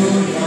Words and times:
Signore 0.00 0.39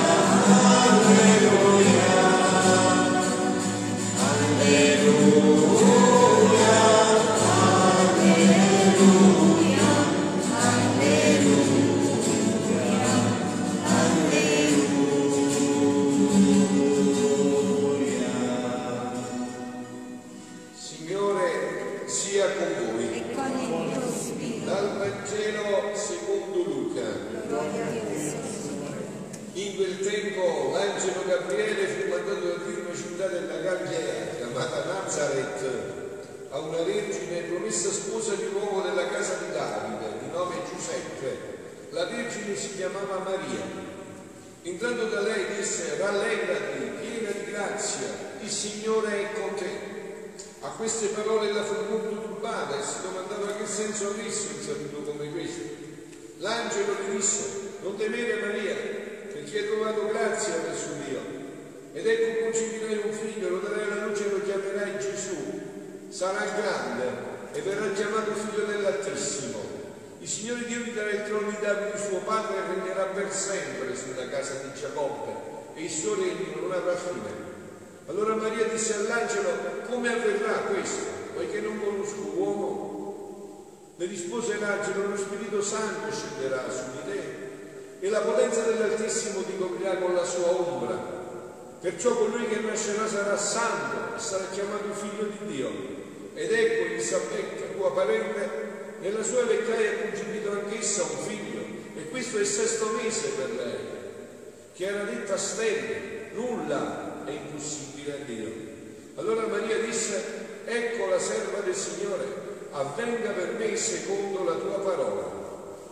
senso 53.73 54.09
avesse 54.09 54.47
un 54.53 54.61
saluto 54.61 55.01
come 55.01 55.31
questo. 55.31 55.61
L'angelo 56.37 56.93
le 56.93 57.15
disse, 57.15 57.43
non 57.81 57.97
temere 57.97 58.35
Maria, 58.35 58.75
perché 59.33 59.57
hai 59.57 59.65
trovato 59.65 60.07
grazia 60.07 60.57
verso 60.63 60.89
Dio. 61.03 61.19
Ed 61.93 62.05
ecco 62.05 62.43
concepirai 62.43 63.01
un 63.03 63.13
figlio, 63.13 63.49
lo 63.49 63.59
darai 63.59 63.89
alla 63.89 64.05
luce 64.05 64.27
e 64.27 64.29
lo 64.29 64.41
chiamerai 64.43 64.99
Gesù. 64.99 65.61
Sarà 66.09 66.45
grande 66.45 67.31
e 67.53 67.61
verrà 67.61 67.91
chiamato 67.93 68.33
figlio 68.33 68.65
dell'Altissimo. 68.65 69.61
Il 70.19 70.27
Signore 70.27 70.65
Dio 70.65 70.77
gli 70.77 70.91
darà 70.91 71.09
il 71.09 71.23
trono 71.23 71.49
di 71.49 71.57
Davide 71.59 71.97
suo 71.97 72.19
padre 72.19 72.57
e 72.57 72.75
regnerà 72.75 73.05
per 73.05 73.31
sempre 73.31 73.95
sulla 73.95 74.29
casa 74.29 74.53
di 74.61 74.79
Giacobbe 74.79 75.33
e 75.73 75.83
il 75.83 75.89
suo 75.89 76.13
regno 76.13 76.61
non 76.61 76.71
avrà 76.71 76.95
fine. 76.95 77.51
Allora 78.05 78.35
Maria 78.35 78.67
disse 78.67 78.93
all'angelo, 78.93 79.49
come 79.89 80.13
avverrà 80.13 80.59
questo, 80.69 81.05
poiché 81.33 81.59
non 81.59 81.79
conosco 81.83 82.33
uomo? 82.35 82.92
Le 83.95 84.05
rispose 84.07 84.57
l'angelo, 84.59 85.09
lo 85.09 85.17
Spirito 85.17 85.61
Santo 85.61 86.11
scenderà 86.11 86.63
su 86.69 86.83
di 86.93 87.11
te 87.11 88.05
e 88.05 88.09
la 88.09 88.21
potenza 88.21 88.63
dell'Altissimo 88.63 89.43
ti 89.43 89.55
coprirà 89.57 89.97
con 89.97 90.15
la 90.15 90.25
sua 90.25 90.47
ombra. 90.47 91.21
Perciò 91.79 92.15
colui 92.15 92.47
che 92.47 92.59
nascerà 92.61 93.07
sarà 93.07 93.37
santo 93.37 94.15
e 94.15 94.19
sarà 94.19 94.45
chiamato 94.51 94.93
figlio 94.93 95.25
di 95.25 95.53
Dio. 95.53 95.69
Ed 96.33 96.51
ecco 96.51 96.85
Elisabetta, 96.85 97.75
tua 97.75 97.93
parente, 97.93 98.49
nella 98.99 99.21
sua 99.21 99.43
vecchiaia 99.43 99.91
ha 99.91 100.09
concepito 100.09 100.51
anch'essa 100.51 101.03
un 101.03 101.17
figlio, 101.27 101.61
e 101.95 102.09
questo 102.09 102.37
è 102.37 102.39
il 102.39 102.47
sesto 102.47 102.89
mese 103.01 103.27
per 103.29 103.51
lei, 103.51 103.77
che 104.73 104.85
era 104.85 105.03
detta 105.03 105.37
stelle, 105.37 106.31
nulla 106.33 107.23
è 107.25 107.29
impossibile 107.29 108.13
a 108.13 108.25
Dio. 108.25 108.51
Allora 109.15 109.45
Maria 109.45 109.77
disse, 109.77 110.23
ecco 110.65 111.05
la 111.07 111.19
serva 111.19 111.59
del 111.59 111.75
Signore, 111.75 112.51
avvenga 112.73 113.29
per 113.29 113.53
me 113.53 113.75
secondo 113.75 114.43
la 114.43 114.55
tua 114.55 114.79
parola. 114.79 115.41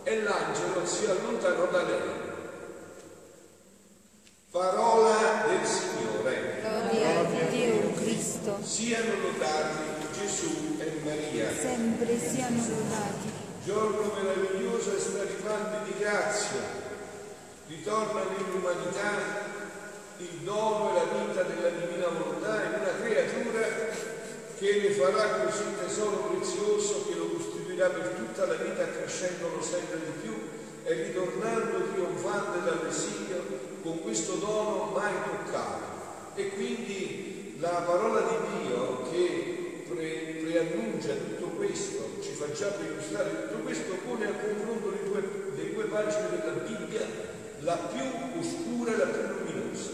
E 0.02 0.22
l'angelo 0.22 0.84
si 0.84 1.06
allontanò 1.06 1.66
da 1.66 1.82
lei. 1.82 2.20
Parola 4.50 5.46
del 5.46 5.64
Signore. 5.66 6.60
Gloria 6.60 7.20
a 7.20 7.50
Dio 7.50 7.92
Cristo. 7.94 8.58
Siano 8.62 9.14
lodati 9.20 10.10
Gesù 10.12 10.76
e 10.78 11.00
Maria. 11.04 11.48
Sempre 11.52 12.18
siano 12.18 12.56
lodati. 12.56 13.30
Giorno 13.64 14.12
meraviglioso 14.20 14.96
e 14.96 15.00
straripante 15.00 15.84
di 15.84 15.98
grazia. 15.98 16.80
Ritorna 17.68 18.22
nell'umanità 18.36 19.50
il 20.18 20.38
dono 20.44 20.90
e 20.90 20.94
la 20.94 21.24
vita 21.24 21.42
della 21.44 21.68
divina 21.70 22.08
volontà 22.08 22.62
in 22.64 22.80
una 22.80 22.92
creatura 23.00 23.91
che 24.62 24.80
ne 24.80 24.90
farà 24.90 25.44
così 25.44 25.64
tesoro 25.76 26.30
prezioso 26.30 27.04
che 27.08 27.16
lo 27.16 27.30
costituirà 27.30 27.88
per 27.88 28.10
tutta 28.10 28.46
la 28.46 28.54
vita 28.54 28.86
crescendolo 28.92 29.60
sempre 29.60 29.98
di 29.98 30.20
più 30.20 30.32
e 30.84 31.02
ritornando 31.02 31.90
trionfante 31.92 32.62
dall'esilio 32.62 33.42
con 33.82 34.00
questo 34.02 34.34
dono 34.34 34.92
mai 34.94 35.14
toccato. 35.24 35.90
E 36.36 36.50
quindi 36.50 37.56
la 37.58 37.82
parola 37.84 38.20
di 38.20 38.66
Dio 38.68 39.02
che 39.10 39.84
pre- 39.88 40.40
preannuncia 40.42 41.14
tutto 41.14 41.56
questo, 41.56 42.18
ci 42.20 42.30
fa 42.30 42.44
illustrare 42.44 43.48
tutto 43.48 43.62
questo, 43.64 43.94
pone 44.06 44.26
a 44.26 44.32
confronto 44.32 44.90
le 44.90 45.02
due, 45.02 45.22
le 45.56 45.74
due 45.74 45.84
pagine 45.86 46.28
della 46.30 46.52
Bibbia, 46.52 47.06
la 47.62 47.76
più 47.92 48.38
oscura 48.38 48.92
e 48.92 48.96
la 48.96 49.06
più 49.06 49.22
luminosa, 49.22 49.90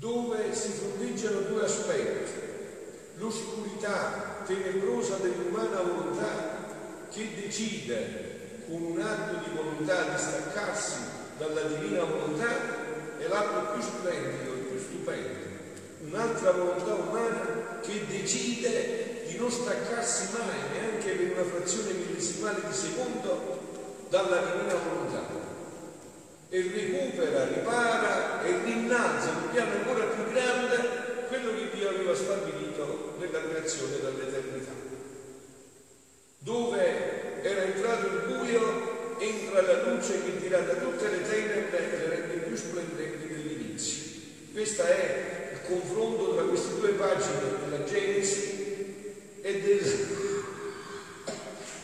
dove 0.00 0.54
si 0.54 0.70
fronteggiano 0.70 1.40
due 1.40 1.64
aspetti, 1.64 2.40
l'oscurità 3.20 4.42
tenebrosa 4.46 5.16
dell'umana 5.16 5.82
volontà 5.82 6.58
che 7.12 7.28
decide 7.36 8.64
con 8.66 8.82
un 8.82 9.00
atto 9.00 9.44
di 9.44 9.54
volontà 9.54 10.04
di 10.04 10.18
staccarsi 10.18 10.96
dalla 11.36 11.62
divina 11.62 12.04
volontà 12.04 12.48
è 13.18 13.28
l'atto 13.28 13.72
più 13.72 13.82
splendido 13.82 14.54
e 14.54 14.58
più 14.68 14.78
stupendo. 14.78 15.48
Un'altra 16.06 16.52
volontà 16.52 16.94
umana 16.94 17.78
che 17.82 18.06
decide 18.08 19.24
di 19.26 19.36
non 19.36 19.50
staccarsi 19.50 20.28
mai, 20.32 20.80
neanche 20.80 21.12
per 21.12 21.32
una 21.32 21.44
frazione 21.44 21.92
millesimale 21.92 22.60
di 22.66 22.74
secondo, 22.74 23.58
dalla 24.08 24.38
divina 24.38 24.74
volontà. 24.74 25.38
E 26.48 26.62
recupera, 26.62 27.44
ripara 27.44 28.42
e 28.42 28.64
rinnalza 28.64 29.28
in 29.28 29.36
un 29.36 29.50
piano 29.50 29.72
ancora 29.72 30.04
più 30.04 30.32
grande 30.32 30.99
aveva 32.00 32.14
stabilito 32.14 33.14
nella 33.18 33.40
creazione 33.42 34.00
dall'eternità. 34.00 34.72
Dove 36.38 37.42
era 37.42 37.62
entrato 37.62 38.06
il 38.06 38.22
buio, 38.26 39.18
entra 39.18 39.60
la 39.60 39.82
luce 39.82 40.22
che 40.24 40.38
dirà 40.38 40.60
da 40.60 40.74
tutte 40.74 41.08
le 41.08 41.22
tenebre 41.28 41.78
e 41.78 41.96
le 41.98 42.08
rende 42.08 42.34
più 42.36 42.56
splendenti 42.56 43.28
dell'inizio. 43.28 44.02
Questo 44.52 44.82
è 44.82 45.50
il 45.52 45.60
confronto 45.66 46.34
tra 46.34 46.44
queste 46.44 46.80
due 46.80 46.90
pagine 46.90 47.38
della 47.64 47.84
Genesi 47.84 48.58
e 49.42 49.60
del, 49.60 50.06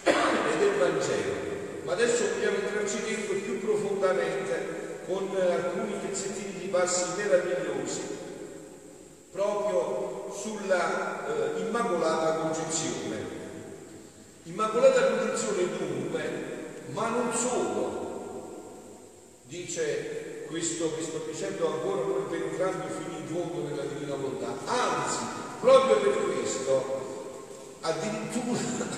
e 0.03 0.59
del 0.59 0.75
Vangelo. 0.79 1.45
Ma 1.85 1.93
adesso 1.93 2.25
vogliamo 2.35 2.57
entrarci 2.57 3.03
dentro 3.05 3.35
più 3.35 3.61
profondamente 3.61 4.85
con 5.07 5.29
alcuni 5.37 5.95
pezzettini 6.01 6.59
di 6.59 6.67
passi 6.69 7.05
meravigliosi 7.17 8.25
sulla 10.47 11.27
eh, 11.27 11.61
Immacolata 11.61 12.35
Concezione. 12.37 13.35
Immacolata 14.45 15.17
Concezione 15.17 15.77
dunque, 15.77 16.85
ma 16.93 17.09
non 17.09 17.33
solo, 17.35 18.05
dice 19.47 20.45
questo 20.47 20.95
che 20.95 21.03
sto 21.03 21.25
dicendo 21.29 21.73
ancora 21.73 22.03
non 22.03 22.29
penetrando 22.29 22.87
fino 22.87 23.19
in 23.19 23.27
fondo 23.27 23.69
nella 23.69 23.83
divina 23.83 24.15
volontà, 24.15 24.55
anzi, 24.67 25.19
proprio 25.59 25.99
per 25.99 26.33
questo, 26.33 27.79
addirittura 27.81 28.61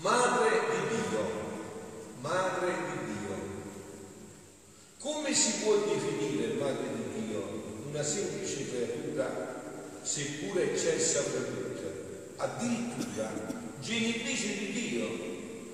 madre 0.00 0.60
di 0.70 0.96
Dio, 0.96 1.24
madre 2.20 2.68
di 2.68 3.12
Dio. 3.12 3.50
Come 5.00 5.34
si 5.34 5.64
può 5.64 5.74
definire 5.74 6.54
madre 6.54 6.86
di 6.94 7.26
Dio 7.26 7.62
una 7.88 8.02
semplice 8.02 8.68
creatura, 8.70 9.51
seppure 10.02 10.72
eccessa 10.72 11.22
per 11.22 11.42
tutte? 11.42 12.34
Addirittura 12.36 13.30
genitrice 13.80 14.58
di 14.58 14.72
Dio, 14.72 15.08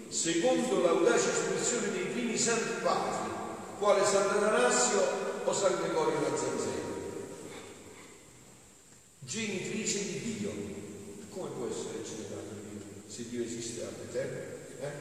secondo 0.08 0.80
l'audace 0.82 1.30
espressione 1.30 1.90
dei 1.92 2.06
primi 2.06 2.36
santi 2.36 2.82
padri, 2.82 3.32
quale 3.78 4.04
Sant'Anasio 4.04 5.00
o 5.44 5.52
San 5.52 5.76
Gregorio 5.80 6.20
Nazzanzeno. 6.20 6.96
Genitrice 9.20 10.04
di 10.04 10.20
Dio. 10.20 10.50
Come 11.30 11.50
può 11.50 11.68
essere 11.70 12.02
generato 12.02 12.54
Dio 12.64 13.02
se 13.06 13.28
Dio 13.28 13.44
esiste 13.44 13.82
all'eterno? 13.82 14.38
Eh? 14.80 14.92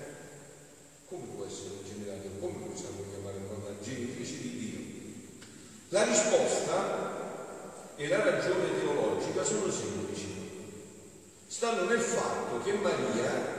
Come 1.07 1.23
può 1.35 1.45
essere 1.45 1.75
generato? 1.87 2.27
Come 2.39 2.67
possiamo 2.67 3.03
chiamare 3.09 3.37
una 3.37 3.75
genitrice 3.81 4.37
di 4.41 4.57
Dio? 4.57 4.79
La 5.89 6.03
risposta 6.03 7.16
e 7.99 8.07
la 8.07 8.23
ragione 8.23 8.79
teologica 8.79 9.43
sono 9.43 9.71
semplici. 9.71 10.27
Stanno 11.47 11.85
nel 11.85 11.99
fatto 11.99 12.61
che 12.61 12.73
Maria 12.73 13.55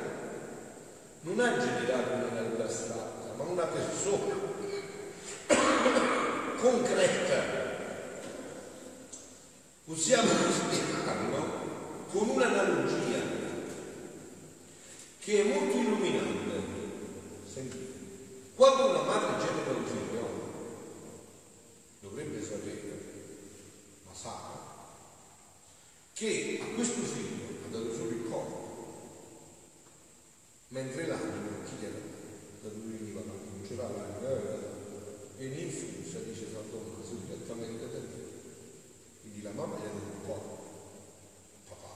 non 1.22 1.40
ha 1.40 1.58
generato 1.58 2.12
una 2.12 2.40
natura 2.40 2.64
astratta, 2.64 3.34
ma 3.36 3.42
una 3.42 3.64
persona 3.64 4.34
concreta. 6.60 7.56
Possiamo 9.84 10.28
spiegarlo 10.28 12.06
con 12.12 12.28
un'analogia 12.28 13.18
che 15.18 15.40
è 15.40 15.52
molto 15.52 15.76
illuminante. 15.78 16.62
Sentite, 17.52 17.86
quando 18.54 18.90
una 18.90 19.02
madre 19.02 19.44
genera 19.44 19.70
un 19.70 19.84
figlio, 19.84 20.28
dovrebbe 22.00 22.40
sapere, 22.40 22.88
ma 24.18 24.30
sa, 24.30 24.36
che 26.12 26.58
a 26.60 26.74
questo 26.74 27.02
figlio 27.02 27.44
ha 27.64 27.70
dato 27.70 27.94
solo 27.94 28.10
il 28.10 28.28
corpo, 28.28 28.66
mentre 30.68 31.06
l'anima 31.06 31.62
chi 31.64 31.76
gliela 31.76 31.98
dà? 31.98 32.16
Da 32.62 32.68
dove 32.68 32.96
veniva 32.96 33.20
l'anima? 33.20 33.50
Non 33.52 33.62
c'era 33.66 33.88
l'anima, 33.88 34.28
eh? 34.28 35.36
viene 35.36 35.60
infusa, 35.60 36.18
dice 36.18 36.50
San 36.50 36.68
Tommaso, 36.68 37.14
direttamente 37.26 37.90
da 37.90 37.98
Dio. 37.98 38.26
Quindi 39.20 39.42
la 39.42 39.52
mamma 39.52 39.76
gli 39.76 39.86
ha 39.86 39.92
dato 39.92 40.18
il 40.18 40.26
corpo, 40.26 40.58
papà, 41.68 41.94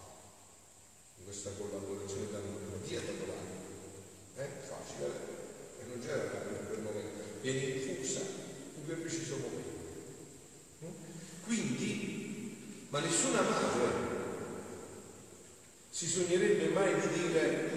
in 1.19 1.25
questa 1.25 1.51
collaborazione 1.59 2.31
d'amore, 2.31 2.83
chi 2.85 2.95
ha 2.95 3.01
dato 3.01 3.27
l'anima? 3.27 3.61
Eh? 4.37 4.49
Facile, 4.63 5.07
eh? 5.07 5.83
e 5.83 5.87
non 5.89 5.99
c'era 5.99 6.23
l'anima 6.23 6.59
in 6.61 6.67
quel 6.69 6.81
momento, 6.83 7.23
viene 7.41 7.65
infusa 7.65 8.21
in 8.21 8.85
quel 8.85 8.99
preciso 8.99 9.37
momento. 9.39 9.81
Mm? 10.85 11.11
Quindi, 11.45 12.13
ma 12.93 13.00
nessuna 13.00 13.41
madre 13.41 14.11
si 15.89 16.06
sognerebbe 16.06 16.69
mai 16.75 16.94
di 17.00 17.09
dire 17.09 17.71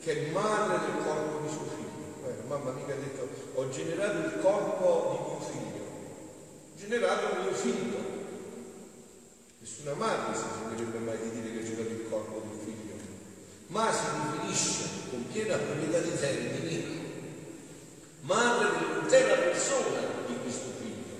che 0.00 0.26
è 0.26 0.30
madre 0.32 0.86
del 0.86 1.04
corpo 1.04 1.46
di 1.46 1.48
suo 1.52 1.64
figlio. 1.66 2.26
Eh, 2.26 2.42
mamma 2.48 2.72
mica 2.72 2.94
ha 2.94 2.96
detto 2.96 3.28
ho 3.54 3.68
generato 3.68 4.26
il 4.26 4.40
corpo 4.40 5.10
di 5.12 5.30
mio 5.30 5.40
figlio, 5.40 5.84
ho 5.84 6.76
generato 6.76 7.42
mio 7.42 7.54
figlio. 7.54 7.98
Nessuna 9.60 9.94
madre 9.94 10.34
si 10.34 10.42
sognerebbe 10.42 10.98
mai 10.98 11.18
di 11.22 11.30
dire 11.30 11.52
che 11.52 11.60
ha 11.60 11.68
generato 11.68 11.94
il 11.94 12.08
corpo 12.08 12.42
del 12.48 12.58
figlio, 12.58 12.94
ma 13.68 13.92
si 13.92 14.04
riferisce 14.32 14.88
con 15.10 15.28
piena 15.30 15.58
proprietà 15.58 15.98
di 15.98 16.18
termini 16.18 17.02
madre 18.22 18.78
dell'intera 18.80 19.34
persona 19.42 20.00
di 20.26 20.36
questo 20.42 20.70
figlio, 20.80 21.14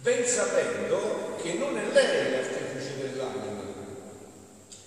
ben 0.00 0.24
sapendo 0.24 1.15
che 1.46 1.54
non 1.54 1.78
è 1.78 1.84
lei 1.92 2.32
l'artefice 2.32 2.98
dell'anima. 2.98 3.62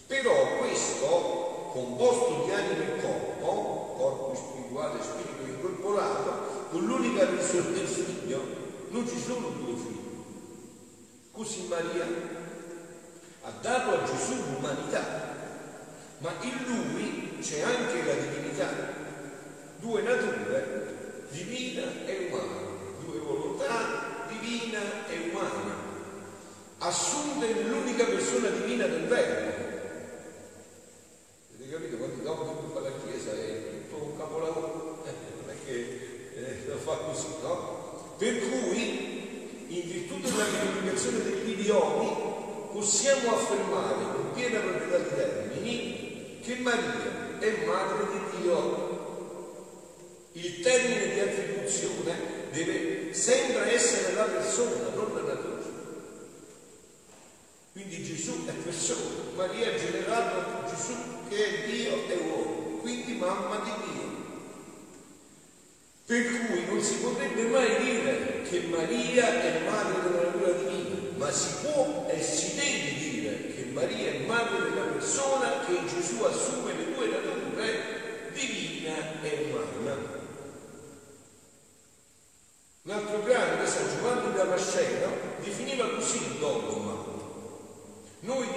Però 0.08 0.58
questo, 0.58 1.70
composto 1.72 2.44
di 2.46 2.52
anima 2.52 2.84
e 2.84 3.02
corpo, 3.02 3.96
corpo 3.96 4.36
spirituale 4.36 5.02
spirito 5.02 5.46
incorporato, 5.46 6.68
con 6.72 6.82
l'unica 6.82 7.26
persona 7.28 7.70
del 7.70 7.88
figlio, 7.88 8.42
non 8.90 9.08
ci 9.08 9.18
sono 9.18 9.48
due 9.50 9.74
figli. 9.76 10.24
Così 11.32 11.68
Maria 11.70 12.06
ha 13.44 13.52
dato 13.62 13.90
a 13.92 14.04
Gesù 14.04 14.36
l'umanità, 14.52 15.38
ma 16.18 16.32
in 16.42 16.58
lui 16.66 17.38
c'è 17.40 17.62
anche 17.62 18.04
la 18.04 18.14
divinità, 18.14 18.68
due 19.78 20.02
nature, 20.02 21.28
divina 21.30 21.84
e 22.06 22.28
umana, 22.30 22.68
due 23.06 23.20
volontà, 23.20 24.28
divina 24.28 25.08
e 25.08 25.30
umana, 25.32 25.79
assunte 26.80 27.54
nell'unica 27.54 28.06
persona 28.06 28.50
divina 28.50 28.86
del 28.88 29.06
Verbo 29.08 29.60
capito? 31.70 31.98
Quando 31.98 32.24
dopo 32.24 32.66
tutta 32.66 32.80
la 32.80 32.92
Chiesa 33.06 33.32
è 33.32 33.88
tutto 33.88 34.04
un 34.04 34.18
capolavoro, 34.18 35.04
eh, 35.06 35.12
non 35.40 35.54
è 35.54 35.66
che 35.66 36.32
eh, 36.34 36.68
lo 36.68 36.78
fa 36.78 36.96
così, 36.96 37.28
no? 37.42 38.16
Per 38.18 38.50
cui, 38.50 39.66
in 39.68 39.88
virtù 39.88 40.20
della 40.20 40.46
comunicazione 40.46 41.24
degli 41.24 41.60
idiomi, 41.60 42.10
possiamo 42.74 43.36
affermare 43.36 44.04
con 44.14 44.32
piena 44.34 44.60
proprietà 44.60 44.98
di 44.98 45.16
termini 45.16 46.40
che 46.44 46.56
Maria 46.56 47.40
è 47.40 47.66
madre 47.66 48.08
di 48.12 48.42
Dio. 48.42 48.88
Il 50.34 50.62
termine 50.62 51.14
di 51.14 51.20
attribuzione 51.20 52.14
deve 52.52 53.14
sempre 53.14 53.74
essere 53.74 54.16
la 54.16 54.24
persona, 54.24 54.90
non 54.94 55.14
la 55.14 55.34
natura. 55.34 55.60
Quindi 57.72 58.04
Gesù 58.04 58.46
è 58.46 58.52
persona, 58.52 59.32
Maria 59.36 59.70
ha 59.70 59.78
generato 59.78 60.68
Gesù 60.70 60.94
che 61.30 61.46
è 61.46 61.70
Dio 61.70 62.08
e 62.08 62.16
uomo, 62.28 62.80
quindi 62.82 63.14
mamma 63.14 63.60
di 63.60 63.72
Dio. 63.86 64.08
Per 66.06 66.48
cui 66.48 66.66
non 66.66 66.82
si 66.82 66.96
potrebbe 66.96 67.44
mai 67.44 67.84
dire 67.84 68.42
che 68.42 68.62
Maria 68.62 69.42
è 69.42 69.70
madre 69.70 70.02
della 70.02 70.24
natura 70.24 70.52
divina, 70.54 70.96
ma 71.18 71.32
si 71.32 71.50
può 71.62 72.08
e 72.10 72.20
si 72.20 72.56
deve 72.56 72.94
dire 72.98 73.54
che 73.54 73.66
Maria 73.72 74.14
è 74.14 74.26
madre 74.26 74.72
della 74.72 74.86
persona 74.86 75.64
che 75.66 75.86
Gesù 75.86 76.24
assume 76.24 76.74
le 76.74 76.94
due 76.96 77.08
nature, 77.08 78.32
divina 78.34 79.22
e 79.22 79.52
umana. 79.52 80.18
Un 82.82 82.92
altro 82.92 83.24
grande, 83.24 83.68
San 83.68 83.88
Giovanni 83.88 84.34
Damasceno, 84.34 85.12
definiva 85.44 85.88
così 85.90 86.18
il 86.18 86.40
dogma. 86.40 86.99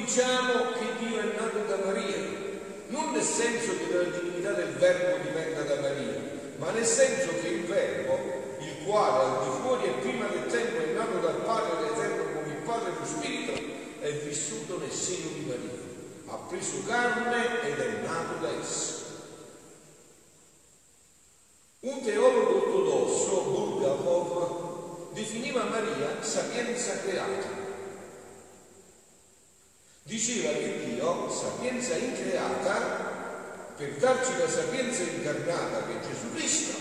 Diciamo 0.04 0.72
che 0.72 0.96
Dio 0.99 1.20
è 1.20 1.38
nato 1.38 1.58
da 1.58 1.76
Maria, 1.84 2.16
non 2.88 3.12
nel 3.12 3.22
senso 3.22 3.70
che 3.78 3.94
la 3.94 4.02
divinità 4.02 4.50
del 4.50 4.72
verbo 4.72 5.22
dipenda 5.22 5.62
da 5.62 5.81
Maria, 5.81 6.20
ma 6.56 6.72
nel 6.72 6.84
senso 6.84 7.28
che 7.40 7.46
il 7.46 7.64
verbo, 7.66 8.19
il 8.58 8.84
quale 8.84 9.25
al 9.25 9.44
di 9.44 9.60
fuori 9.60 9.87
e 9.87 9.90
prima 10.00 10.26
del 10.26 10.46
tempo 10.50 10.82
è 10.82 10.93
nato 10.93 11.19
dal 11.19 11.37
Padre 11.43 11.87
eterno 11.87 12.25
come 12.32 12.49
il 12.49 12.62
Padre 12.64 12.90
e 12.90 12.94
lo 12.99 13.06
Spirito, 13.06 13.52
è 14.00 14.12
vissuto 14.25 14.78
nel 14.78 14.90
seno 14.90 15.28
di 15.34 15.44
Maria, 15.46 16.34
ha 16.34 16.37
preso 16.49 16.82
carne 16.84 17.62
ed 17.62 17.78
è 17.78 18.00
nato 18.04 18.44
da 18.44 18.50
esso. 18.60 19.02
Un 21.78 22.02
teologo 22.02 22.56
ortodosso, 22.56 23.43
Bulgakov, 23.43 25.12
definiva 25.12 25.62
Maria 25.62 26.20
sapienza 26.20 26.99
creata 27.02 27.62
Diceva 30.24 30.52
che 30.52 30.84
Dio, 30.84 31.28
sapienza 31.28 31.96
increata, 31.96 33.72
per 33.76 33.94
darci 33.94 34.38
la 34.38 34.48
sapienza 34.48 35.02
incarnata 35.02 35.84
che 35.84 35.98
è 35.98 36.06
Gesù 36.06 36.32
Cristo, 36.32 36.78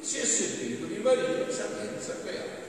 si 0.00 0.18
è 0.18 0.24
servito 0.26 0.84
di 0.84 0.98
Maria, 0.98 1.50
sapienza 1.50 2.20
creata. 2.22 2.60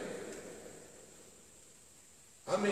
A 2.46 2.56
me 2.56 2.72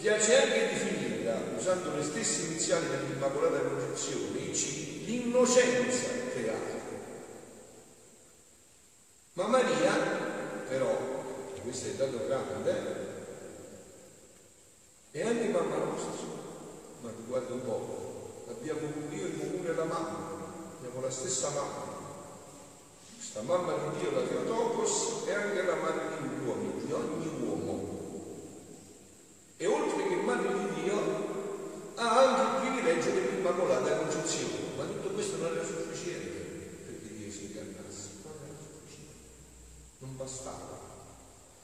piace 0.00 0.40
anche 0.40 0.68
definirla, 0.68 1.38
usando 1.54 1.94
le 1.96 2.02
stesse 2.02 2.46
iniziali 2.46 2.86
dell'Immacolata 2.88 3.58
Concezione, 3.58 4.38
l'innocenza 5.04 6.08
creata. 6.32 6.72
Ma 9.34 9.46
Maria, 9.48 9.92
però, 10.66 10.98
questo 11.62 11.88
è 11.88 11.90
dato 11.90 12.26
grande, 12.26 13.12
è 15.10 15.20
anche 15.20 15.48
mamma 15.48 15.76
nostra 15.76 16.23
guarda 17.34 17.54
un 17.54 17.64
po', 17.64 18.44
abbiamo 18.48 18.80
Dio 19.08 19.26
in 19.26 19.38
comune 19.40 19.74
la 19.74 19.82
mamma, 19.82 20.38
abbiamo 20.78 21.00
la 21.00 21.10
stessa 21.10 21.50
mamma. 21.50 21.82
Questa 23.16 23.42
mamma 23.42 23.72
di 23.72 23.98
Dio, 23.98 24.12
la 24.12 24.20
Teotokos, 24.20 25.24
è 25.26 25.34
anche 25.34 25.62
la 25.64 25.74
madre 25.74 26.16
di 26.16 26.46
uomini, 26.46 26.84
di 26.86 26.92
ogni 26.92 27.26
uomo. 27.42 27.88
E 29.56 29.66
oltre 29.66 30.06
che 30.06 30.14
madre 30.14 30.48
di 30.48 30.82
Dio, 30.82 30.96
ha 31.96 32.18
anche 32.20 32.68
il 32.68 32.70
privilegio 32.70 33.10
dell'Immacolata 33.10 33.96
Concezione, 33.96 34.76
ma 34.76 34.84
tutto 34.84 35.08
questo 35.08 35.36
non 35.38 35.56
era 35.56 35.64
sufficiente 35.64 36.28
perché 36.86 37.16
Dio 37.16 37.32
si 37.32 37.46
incarnasse, 37.46 38.10
non 38.22 38.32
era 38.44 38.54
sufficiente, 38.62 39.14
non 39.98 40.16
bastava. 40.16 40.78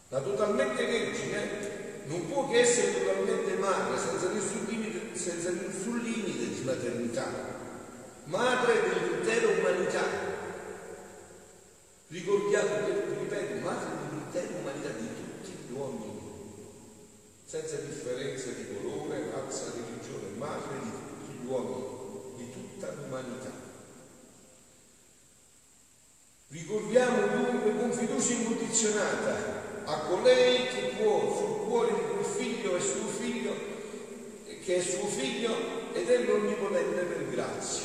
La 0.08 0.20
totalmente 0.20 0.84
vergine 0.84 2.00
non 2.06 2.28
può 2.28 2.48
che 2.48 2.58
essere 2.58 2.92
totalmente 2.92 3.54
madre 3.54 3.96
senza 3.96 4.32
nessun 4.32 4.66
senza 5.20 5.50
nessun 5.50 5.98
limite 5.98 6.48
di 6.48 6.62
maternità, 6.64 7.28
madre 8.24 8.72
dell'intera 8.88 9.48
umanità. 9.48 10.04
Ricordiamo, 12.08 12.68
ripeto, 13.20 13.60
madre 13.60 13.88
dell'intera 14.00 14.58
umanità 14.58 14.88
di 14.88 15.08
tutti 15.08 15.50
gli 15.50 15.72
uomini, 15.72 16.20
senza 17.44 17.76
differenza 17.76 18.48
di 18.52 18.66
colore, 18.72 19.30
razza, 19.30 19.72
religione, 19.74 20.38
madre 20.38 20.78
di 20.82 20.90
tutti 20.90 21.36
gli 21.36 21.46
uomini, 21.46 21.84
di 22.38 22.52
tutta 22.52 22.90
l'umanità. 22.94 23.52
Ricordiamo 26.48 27.26
dunque 27.26 27.76
con 27.76 27.92
fiducia 27.92 28.32
incondizionata 28.32 29.84
a 29.84 29.98
colei 30.00 30.66
che 30.68 30.94
può 30.96 31.36
sul 31.36 31.66
cuore 31.66 31.92
di 31.92 32.00
quel 32.10 32.24
figlio 32.24 32.76
e 32.76 32.80
suo 32.80 33.06
figlio, 33.06 33.68
che 34.70 34.76
è 34.76 34.80
suo 34.80 35.06
figlio 35.06 35.92
ed 35.94 36.08
è 36.08 36.22
l'onnipotente 36.24 37.02
per 37.02 37.28
grazia. 37.30 37.82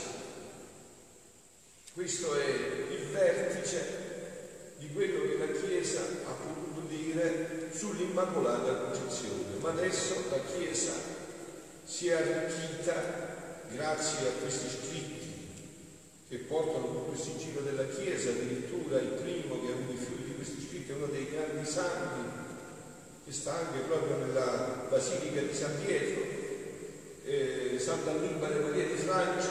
Questo 1.94 2.36
è 2.36 2.48
il 2.92 3.08
vertice 3.12 4.74
di 4.78 4.92
quello 4.94 5.22
che 5.22 5.38
la 5.38 5.60
Chiesa 5.60 6.02
ha 6.02 6.34
potuto 6.34 6.82
dire 6.88 7.70
sull'Immacolata 8.36 8.74
Concezione, 8.74 9.58
ma 9.62 9.70
adesso 9.70 10.16
la 10.30 10.40
Chiesa 10.40 10.92
si 11.86 12.10
è 12.10 12.14
arricchita 12.14 12.94
grazie 13.72 14.28
a 14.28 14.32
questi 14.42 14.68
scritti 14.68 15.14
che 16.28 16.38
portano 16.40 16.88
tutto 16.88 17.12
il 17.14 17.18
sigillo 17.18 17.62
della 17.62 17.88
Chiesa, 17.88 18.30
addirittura 18.32 19.00
il 19.00 19.20
primo 19.22 19.60
che 19.62 19.72
i 19.72 19.98
fiori 19.98 20.24
di 20.26 20.36
questi 20.36 20.62
scritti 20.68 20.92
è 20.92 20.96
uno 20.96 21.06
dei 21.06 21.30
grandi 21.30 21.66
santi 21.66 22.44
che 23.26 23.32
sta 23.32 23.54
anche 23.54 23.80
proprio 23.88 24.18
nella 24.18 24.86
Basilica 24.90 25.42
di 25.42 25.54
San 25.54 25.84
Pietro, 25.84 26.24
eh, 27.24 27.78
Santa 27.80 28.14
Limbale 28.14 28.60
Maria 28.60 28.86
di 28.86 28.96
Francia, 28.96 29.50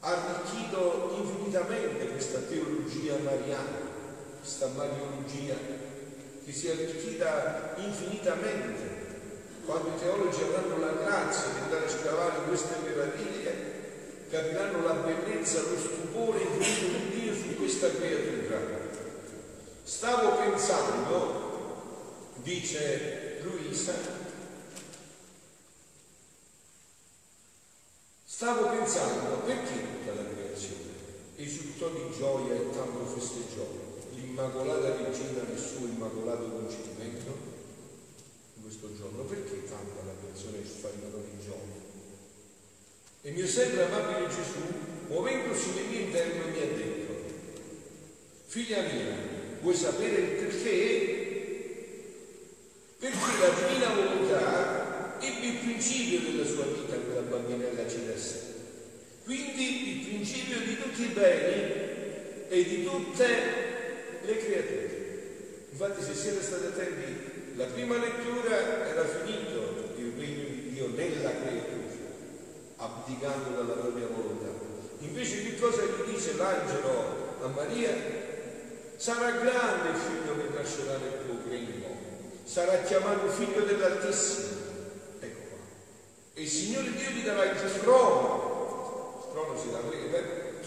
ha 0.00 0.10
arricchito 0.10 1.14
infinitamente 1.18 2.08
questa 2.08 2.40
teologia 2.40 3.16
mariana, 3.22 3.94
questa 4.40 4.68
mariologia 4.68 5.85
che 6.46 6.52
si 6.52 6.68
è 6.68 6.70
arricchita 6.70 7.74
infinitamente. 7.76 9.04
Quando 9.64 9.88
i 9.88 9.98
teologi 9.98 10.42
avranno 10.42 10.78
la 10.78 10.92
grazia 10.92 11.50
di 11.50 11.58
andare 11.58 11.86
a 11.86 11.88
scavare 11.88 12.44
queste 12.46 12.76
meraviglie, 12.84 14.26
capiranno 14.30 14.86
la 14.86 14.92
bellezza, 14.92 15.60
lo 15.62 15.76
stupore 15.76 16.38
infinito 16.42 16.98
di 16.98 17.20
Dio 17.20 17.34
su 17.34 17.56
questa 17.56 17.90
creatura. 17.90 18.58
Stavo 19.82 20.36
pensando, 20.36 22.32
dice 22.36 23.40
Luisa, 23.42 24.14
Stavo 28.24 28.68
pensando 28.68 29.38
perché 29.46 29.72
tutta 29.80 30.12
la 30.12 30.28
creazione 30.28 30.92
esultò 31.36 31.88
di 31.88 32.14
gioia 32.14 32.54
e 32.54 32.68
tanto 32.68 33.06
festeggiò 33.06 33.66
l'Immacolata 34.12 34.94
Regina 34.94 35.36
suo 35.36 35.55
immacolato 36.06 36.50
concepimento 36.50 37.30
in 38.54 38.62
questo 38.62 38.94
giorno. 38.96 39.22
Perché 39.24 39.64
tanta 39.66 40.04
la 40.04 40.14
creazione 40.20 40.62
esultò 40.62 40.88
di 40.90 41.44
gioia? 41.44 41.84
E 43.22 43.30
mio 43.32 43.46
sempre 43.46 43.84
amabile 43.84 44.28
Gesù, 44.28 44.60
muovendosi 45.08 45.74
nel 45.74 45.84
mio 45.86 46.00
interno, 46.00 46.46
mi 46.46 46.60
ha 46.60 46.76
detto, 46.76 47.12
figlia 48.46 48.82
mia, 48.82 49.16
vuoi 49.60 49.74
sapere 49.74 50.20
il 50.20 50.36
perché? 50.36 51.14
Perché 52.98 53.38
la 53.40 53.48
divina 53.48 53.94
volontà 53.94 55.18
ebbe 55.20 55.46
il 55.46 55.58
principio 55.58 56.20
della 56.20 56.44
sua 56.44 56.66
vita 56.66 56.96
quella 56.96 57.22
bambinella 57.22 57.88
celeste. 57.88 58.54
Quindi 59.24 59.98
il 59.98 60.06
principio 60.06 60.60
di 60.60 60.76
tutti 60.76 61.02
i 61.02 61.06
beni 61.06 61.74
e 62.48 62.64
di 62.64 62.84
tutte 62.84 63.26
le 64.22 64.38
creature. 64.38 64.85
Infatti 65.78 66.02
se 66.02 66.14
siete 66.14 66.40
stati 66.40 66.64
attenti, 66.64 67.52
la 67.56 67.66
prima 67.66 67.98
lettura 67.98 68.48
era 68.88 69.04
finito 69.04 69.92
il 69.96 70.14
regno 70.16 70.44
di 70.48 70.70
Dio 70.72 70.88
nella 70.88 71.28
creatura, 71.28 72.08
abdicando 72.76 73.50
dalla 73.50 73.74
propria 73.74 74.06
volontà. 74.06 74.48
Invece 75.00 75.42
che 75.42 75.60
cosa 75.60 75.82
gli 75.82 76.10
dice 76.10 76.34
l'angelo 76.36 77.36
a 77.42 77.48
Maria? 77.48 77.92
Sarà 78.96 79.32
grande 79.32 79.90
il 79.90 79.96
figlio 79.96 80.36
che 80.38 80.56
nascerà 80.56 80.96
nel 80.96 81.18
tuo 81.26 81.50
regno, 81.50 81.94
sarà 82.44 82.78
chiamato 82.78 83.28
figlio 83.28 83.60
dell'Altissimo 83.66 84.64
e 86.32 86.40
il 86.40 86.48
Signore 86.48 86.90
Dio 86.90 87.10
gli 87.10 87.22
darà 87.22 87.44
il 87.44 87.80
trono, 87.82 89.28
trono 89.30 89.58
si 89.58 89.70
dà 89.70 89.80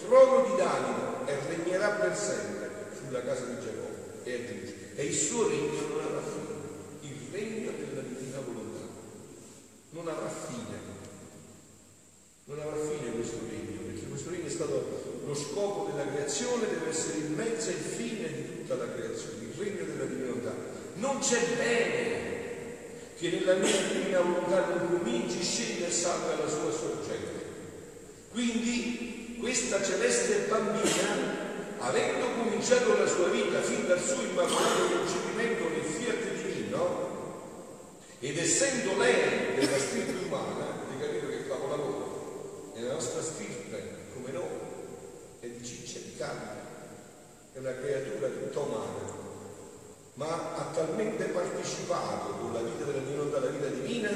trono 0.08 0.46
di 0.46 0.56
Davide 0.56 1.32
e 1.32 1.36
regnerà 1.48 1.90
per 1.96 2.16
sempre 2.16 2.70
sulla 2.96 3.24
casa 3.24 3.46
di 3.46 3.56
Giacobbe 3.60 3.99
e 4.30 4.36
aggiunge, 4.36 4.74
e 4.96 5.06
il 5.06 5.16
suo 5.16 5.48
regno 5.48 5.88
non 5.90 6.00
avrà 6.06 6.22
fine, 6.22 7.12
il 7.14 7.18
regno 7.32 7.72
della 7.72 8.02
divina 8.02 8.40
volontà 8.40 8.88
non 9.92 10.08
avrà 10.08 10.30
fine, 10.30 10.78
non 12.46 12.60
avrà 12.60 12.78
fine 12.78 13.12
questo 13.12 13.40
regno, 13.50 13.82
perché 13.82 14.08
questo 14.08 14.30
regno 14.30 14.46
è 14.46 14.50
stato 14.50 15.22
lo 15.26 15.36
scopo 15.36 15.92
della 15.92 16.10
creazione, 16.12 16.68
deve 16.68 16.90
essere 16.90 17.20
il 17.20 17.32
mezzo 17.32 17.70
e 17.70 17.74
il 17.74 17.78
fine 17.78 18.34
di 18.34 18.58
tutta 18.58 18.76
la 18.76 18.92
creazione, 18.92 19.44
il 19.44 19.54
regno 19.56 19.86
della 19.86 20.06
divinità. 20.06 20.56
Non 20.96 21.20
c'è 21.20 21.40
bene 21.56 22.28
che 23.16 23.30
nella 23.30 23.56
mia 23.56 23.82
divina 23.94 24.22
volontà 24.22 24.66
non 24.66 24.98
cominci, 24.98 25.44
scende 25.44 25.88
e 25.88 25.92
salva 25.92 26.36
la 26.36 26.50
sua 26.50 26.72
sorgente. 26.72 27.46
Quindi 28.32 29.38
questa 29.40 29.84
celeste 29.84 30.48
bambina, 30.48 31.29
avendo 31.80 32.26
cominciato 32.34 32.98
la 32.98 33.08
sua 33.08 33.28
vita 33.30 33.62
fin 33.62 33.88
dal 33.88 34.00
suo 34.00 34.22
immacolato 34.22 34.98
concepimento 34.98 35.70
nel 35.70 35.84
fiat 35.84 36.32
divino, 36.34 37.08
ed 38.20 38.38
essendo 38.38 38.98
lei 38.98 39.56
della 39.56 39.78
stirpe 39.78 40.26
umana, 40.26 40.66
di 40.90 41.02
capito 41.02 41.28
che 41.30 41.48
capolavoro, 41.48 42.72
nella 42.76 42.94
nostra 42.94 43.22
stirpe, 43.22 43.96
come 44.14 44.32
noi, 44.32 44.44
è 45.40 45.48
di 45.48 45.66
ciccia 45.66 46.00
di 46.00 46.16
carne, 46.18 46.68
è 47.54 47.60
una 47.60 47.74
creatura 47.74 48.28
tutta 48.28 48.60
umana, 48.60 49.18
ma 50.16 50.56
ha 50.56 50.72
talmente 50.74 51.24
partecipato 51.26 52.34
con 52.42 52.54
la 52.54 52.62
vita 52.62 52.84
della 52.84 53.00
divinità, 53.00 53.40
la 53.40 53.48
vita 53.48 53.68
divina, 53.68 54.10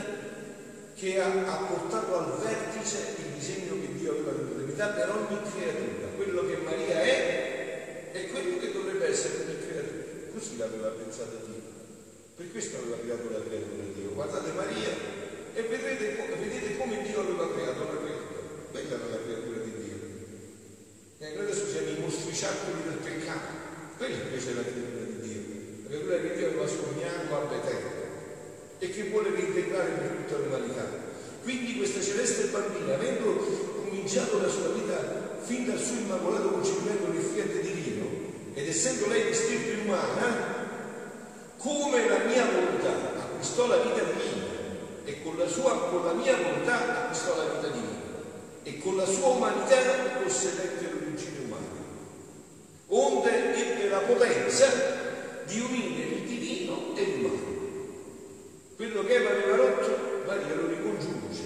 che 0.95 1.19
ha, 1.21 1.27
ha, 1.27 1.65
portato 1.65 2.17
al 2.17 2.39
vertice 2.39 3.15
il 3.17 3.33
disegno 3.37 3.79
che 3.79 3.93
Dio 3.97 4.11
aveva 4.11 4.31
nell'eternità 4.31 4.87
per 4.87 5.09
ogni 5.09 5.39
creatura. 5.49 6.07
Quello 6.15 6.45
che 6.45 6.57
Maria 6.57 7.01
è 7.01 7.42
quello 8.27 8.59
che 8.59 8.71
dovrebbe 8.71 9.07
essere 9.07 9.43
ogni 9.43 9.57
creatura. 9.59 10.03
Così 10.33 10.57
l'aveva 10.57 10.89
pensato 10.89 11.45
Dio. 11.45 11.61
Per 12.35 12.51
questo 12.51 12.77
aveva 12.77 12.97
creato 12.97 13.29
la 13.29 13.43
creatura 13.43 13.83
Dio. 13.93 14.13
Guardate 14.13 14.51
Maria 14.51 14.91
e 15.53 15.61
vedrete, 15.61 16.15
vedete 16.39 16.77
come 16.77 17.01
Dio 17.03 17.19
aveva 17.19 17.51
creato 17.53 17.79
la 17.83 17.97
creatura. 17.99 18.41
Quella 18.71 18.95
era 18.95 19.07
la 19.09 19.21
creatura 19.23 19.57
di 19.63 19.71
Dio. 19.77 19.97
E 21.19 21.33
noi 21.35 21.43
adesso 21.45 21.67
siamo 21.67 21.89
i 21.89 21.99
mostriciattoli 21.99 22.81
del 22.83 22.99
peccato. 23.03 23.71
Quella 23.97 24.15
invece 24.15 24.51
è 24.51 24.53
la 24.53 24.61
creatura 24.61 25.03
creatura 25.93 26.17
che 26.17 26.35
Dio 26.35 26.47
aveva 26.47 26.67
sognato 26.67 27.35
al 27.35 27.53
eterno 27.53 27.89
e 28.79 28.89
che 28.89 29.03
vuole 29.09 29.29
reintegrare 29.29 29.91
per 29.91 30.09
tutta 30.25 30.41
l'umanità. 30.41 30.87
Quindi 31.43 31.77
questa 31.77 32.01
celeste 32.01 32.47
bambina, 32.47 32.95
avendo 32.95 33.35
cominciato 33.83 34.41
la 34.41 34.47
sua 34.47 34.69
vita 34.69 35.37
fin 35.43 35.65
dal 35.65 35.77
suo 35.77 35.97
immacolato 35.97 36.49
concepimento 36.49 37.07
nel 37.11 37.21
fiat 37.21 37.61
divino, 37.61 37.92
ed 38.53 38.67
essendo 38.67 39.07
lei 39.07 39.25
di 39.25 39.33
stirpe 39.33 39.81
umana, 39.81 40.61
come 41.57 42.07
la 42.07 42.19
mia 42.19 42.45
volontà 42.45 43.21
acquistò 43.21 43.67
la 43.67 43.77
vita 43.77 44.03
divina 44.03 44.45
e 45.05 45.23
con 45.23 45.37
la, 45.37 45.47
sua, 45.47 45.89
con 45.89 46.05
la 46.05 46.13
mia 46.13 46.35
volontà 46.35 47.03
acquistò 47.03 47.35
la 47.35 47.53
vita 47.53 47.67
divina 47.67 48.01
e 48.63 48.77
con 48.79 48.95
la 48.95 49.05
sua 49.05 49.27
umanità 49.27 49.77
possedette 50.21 50.89
l'origine 50.91 51.39
umana. 51.45 51.81
Onde 52.87 53.55
ebbe 53.55 53.89
la 53.89 53.99
potenza 53.99 54.67
di 55.45 55.59
unire 55.59 56.15
il 56.15 56.21
divino 56.23 56.95
e 56.95 57.05
l'umano. 57.05 57.51
Quello 58.75 59.03
che 59.03 59.15
Eva 59.15 59.29
aveva 59.31 59.55
rotto, 59.55 60.23
Maria 60.25 60.55
lo 60.55 60.67
ricongiunge 60.67 61.41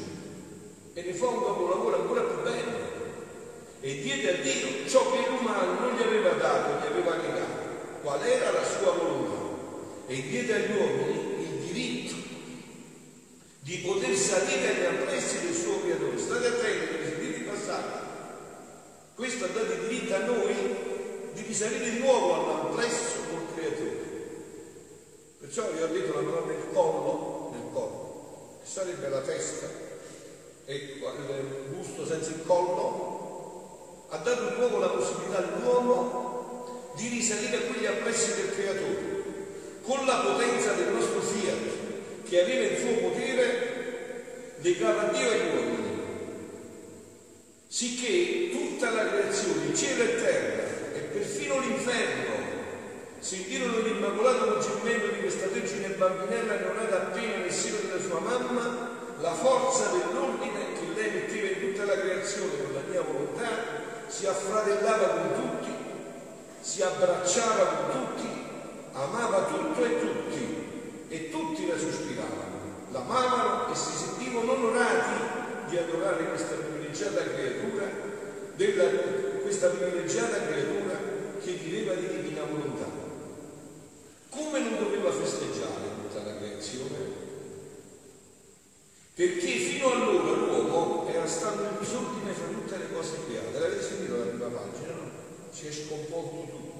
e 0.94 1.02
ne 1.04 1.14
fa 1.14 1.28
un 1.28 1.44
capolavoro 1.44 2.02
ancora 2.02 2.22
più 2.22 2.42
bello 2.42 2.88
e 3.82 4.02
diede 4.02 4.30
a 4.30 4.42
Dio 4.42 4.88
ciò 4.88 5.12
che 5.12 5.30
l'umano 5.30 5.80
non 5.80 5.96
gli 5.96 6.02
aveva 6.02 6.32
dato, 6.32 6.84
gli 6.84 6.92
aveva 6.92 7.16
negato, 7.16 8.00
qual 8.02 8.26
era 8.26 8.52
la 8.52 8.64
sua 8.64 8.92
volontà 8.92 9.36
e 10.08 10.22
diede 10.24 10.54
agli 10.56 10.76
uomini 10.76 11.42
il 11.42 11.72
diritto 11.72 12.16
di 13.60 13.78
poter 13.78 14.16
salire 14.16 14.76
agli 14.76 14.86
ampressi 14.86 15.42
del 15.42 15.54
suo 15.54 15.82
creatore. 15.82 16.18
State 16.18 16.48
attenti 16.48 16.86
perché 16.86 17.10
sentite 17.10 17.38
i 17.38 17.44
passati. 17.44 18.06
Questo 19.14 19.46
ha 19.46 19.48
dato 19.50 19.74
il 19.74 19.88
diritto 19.88 20.16
a 20.16 20.20
noi 20.20 20.56
di 21.34 21.42
risalire 21.46 21.92
di 21.92 22.00
nuovo 22.00 22.34
all'amplesso 22.34 23.20
col 23.30 23.54
creatore. 23.54 24.06
Perciò 25.40 25.70
vi 25.72 25.82
ho 25.82 25.88
detto 25.88 26.14
la 26.14 26.30
parola 26.30 26.46
nel 26.48 26.66
collo, 26.74 27.50
nel 27.52 27.72
collo, 27.72 28.60
che 28.64 28.70
sarebbe 28.70 29.10
la 29.10 29.22
testa 29.22 29.68
e 30.66 30.76
il 30.76 31.68
busto 31.70 32.06
senza 32.06 32.30
il 32.32 32.44
collo, 32.46 34.06
ha 34.10 34.18
dato 34.18 34.50
di 34.50 34.56
nuovo 34.56 34.80
la 34.80 34.90
possibilità 34.90 35.38
all'uomo 35.38 36.94
di 36.96 37.08
risalire 37.10 37.58
a 37.58 37.62
quegli 37.62 37.86
appressi 37.86 38.36
del 38.36 38.52
creatore, 38.52 39.24
con 39.84 40.06
la 40.06 40.18
potenza 40.18 40.74
del 40.74 40.94
nostro 40.94 41.22
fiat, 41.22 42.26
che 42.28 42.42
aveva 42.42 42.66
il 42.66 42.78
suo 42.78 43.10
potere 43.10 44.56
legato 44.60 45.00
a 45.00 45.12
Dio 45.12 45.32
e 45.32 45.40
agli 45.40 45.56
uomini, 45.56 46.02
sicché 47.68 48.50
tutta 48.52 48.92
la 48.92 49.08
creazione, 49.08 49.76
cielo 49.76 50.04
e 50.04 50.16
terra, 50.16 50.64
e 50.94 51.00
perfino 51.00 51.60
l'inferno, 51.60 52.36
sentirono 53.28 53.80
l'immacolato 53.80 54.54
concepimento 54.54 55.08
di 55.08 55.20
questa 55.20 55.48
vergine 55.48 55.90
bambinella 55.90 56.56
neonata 56.56 56.96
appena 57.08 57.36
nel 57.36 57.52
seno 57.52 57.76
della 57.82 58.00
sua 58.02 58.20
mamma, 58.22 58.90
la 59.20 59.34
forza 59.34 59.90
dell'ordine 59.90 60.72
che 60.80 60.88
lei 60.96 61.12
metteva 61.12 61.48
in 61.48 61.60
tutta 61.60 61.84
la 61.84 62.00
creazione 62.00 62.52
con 62.56 62.74
la 62.74 62.88
mia 62.90 63.02
volontà, 63.02 63.50
si 64.08 64.28
affratellava 64.28 65.08
con 65.08 65.34
tutti, 65.34 65.72
si 66.62 66.82
abbracciava 66.82 67.66
con 67.66 68.16
tutti, 68.16 68.30
amava 68.94 69.44
tutto 69.44 69.84
e 69.84 70.00
tutti, 70.00 71.06
e 71.10 71.30
tutti 71.30 71.68
la 71.68 71.78
sospiravano, 71.78 72.88
l'amavano 72.92 73.74
e 73.74 73.76
si 73.76 73.92
sentivano 73.92 74.54
onorati 74.54 75.68
di 75.68 75.78
adorare 75.78 76.30
questa 76.30 76.56
privilegiata 76.56 77.24
creatura, 77.24 77.90
della, 78.56 78.84
questa 79.42 79.68
privilegiata 79.68 80.48
creatura 80.48 80.96
che 81.44 81.52
viveva 81.52 81.94
di 81.94 82.08
divina 82.08 82.44
volontà. 82.50 82.97
Doveva 85.08 85.26
festeggiare 85.26 85.88
tutta 86.02 86.22
la 86.22 86.36
creazione? 86.36 86.98
Perché 89.14 89.48
fino 89.48 89.92
allora 89.94 90.36
l'uomo 90.36 91.08
era 91.08 91.26
stato 91.26 91.64
in 91.64 91.78
disordine 91.80 92.34
fra 92.34 92.48
tutte 92.48 92.78
le 92.78 92.92
cose 92.92 93.24
create. 93.26 93.58
L'avete 93.58 93.82
sentito 93.82 94.18
la 94.18 94.26
prima 94.26 94.48
pagina, 94.48 94.94
no? 94.96 95.10
Si 95.50 95.66
è 95.66 95.72
scomposto 95.72 96.48
tutto. 96.52 96.74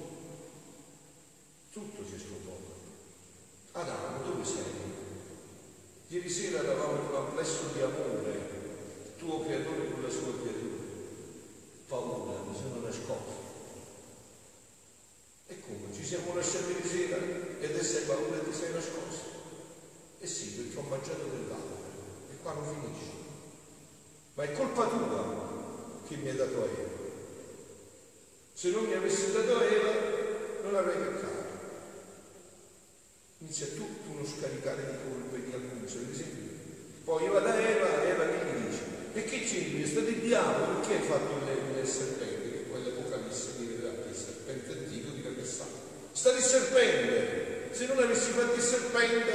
Tutto 1.72 2.04
si 2.06 2.14
è 2.16 2.18
scomposto. 2.18 2.72
Adamo, 3.72 4.22
dove 4.22 4.44
sei? 4.44 4.76
Ieri 6.08 6.28
sera 6.28 6.58
eravamo 6.58 7.00
in 7.00 7.06
un 7.08 7.14
amplesso 7.14 7.70
di 7.72 7.80
amore, 7.80 9.14
tuo 9.16 9.40
creatore 9.40 9.90
con 9.90 10.02
la 10.02 10.10
sua 10.10 10.38
creatura. 10.38 10.84
Paura, 11.86 12.42
mi 12.42 12.54
sono 12.54 12.84
nascosto. 12.84 13.46
E 15.46 15.60
come? 15.60 15.94
Ci 15.94 16.04
siamo 16.04 16.34
lasciati 16.34 16.74
di 18.14 18.52
sera 18.52 18.68
e 18.68 18.76
adesso 18.76 18.90
hai 18.90 19.00
paura 19.00 19.36
e 20.20 20.26
sì, 20.26 20.72
ho 20.74 20.82
mangiato 20.82 21.24
dell'altro 21.24 21.78
qua 22.42 22.52
non 22.52 22.64
finisce. 22.64 23.12
Ma 24.34 24.44
è 24.44 24.52
colpa 24.52 24.86
tua 24.86 26.00
che 26.06 26.16
mi 26.16 26.30
hai 26.30 26.36
dato 26.36 26.64
Eva. 26.64 26.96
Se 28.54 28.70
non 28.70 28.84
mi 28.84 28.94
avessi 28.94 29.32
dato 29.32 29.60
Eva, 29.60 29.92
non 30.62 30.74
avrei 30.74 30.96
peccato. 30.96 31.46
Inizia 33.38 33.66
tutto 33.68 34.10
uno 34.10 34.24
scaricare 34.24 34.82
di 34.82 34.96
colpe, 35.04 35.44
di 35.44 35.52
accuse, 35.52 36.04
di 36.04 36.10
esempio. 36.10 36.46
Poi 37.04 37.28
vado 37.28 37.46
da 37.46 37.58
Eva, 37.58 38.02
Eva 38.02 38.24
che 38.26 38.44
gli 38.44 38.66
dice? 38.66 38.82
E 39.12 39.24
che 39.24 39.44
c'è? 39.44 39.86
Sta 39.86 40.00
di 40.00 40.20
diavolo, 40.20 40.80
perché 40.80 40.96
hai 40.96 41.02
fatto 41.02 41.34
il, 41.36 41.78
il 41.78 41.86
serpente? 41.86 42.50
Che 42.50 42.58
poi 42.70 42.84
l'Apocalisse 42.84 43.56
dirà 43.58 43.90
che 43.90 44.08
il 44.08 44.16
serpente 44.16 44.72
antico 44.72 45.10
di 45.10 45.22
che 45.22 45.44
sta. 45.44 45.64
Sta 46.12 46.32
di 46.32 46.42
serpente! 46.42 47.07
Se 47.78 47.86
non 47.86 48.02
avessi 48.02 48.32
fatto 48.32 48.56
il 48.56 48.60
serpente, 48.60 49.30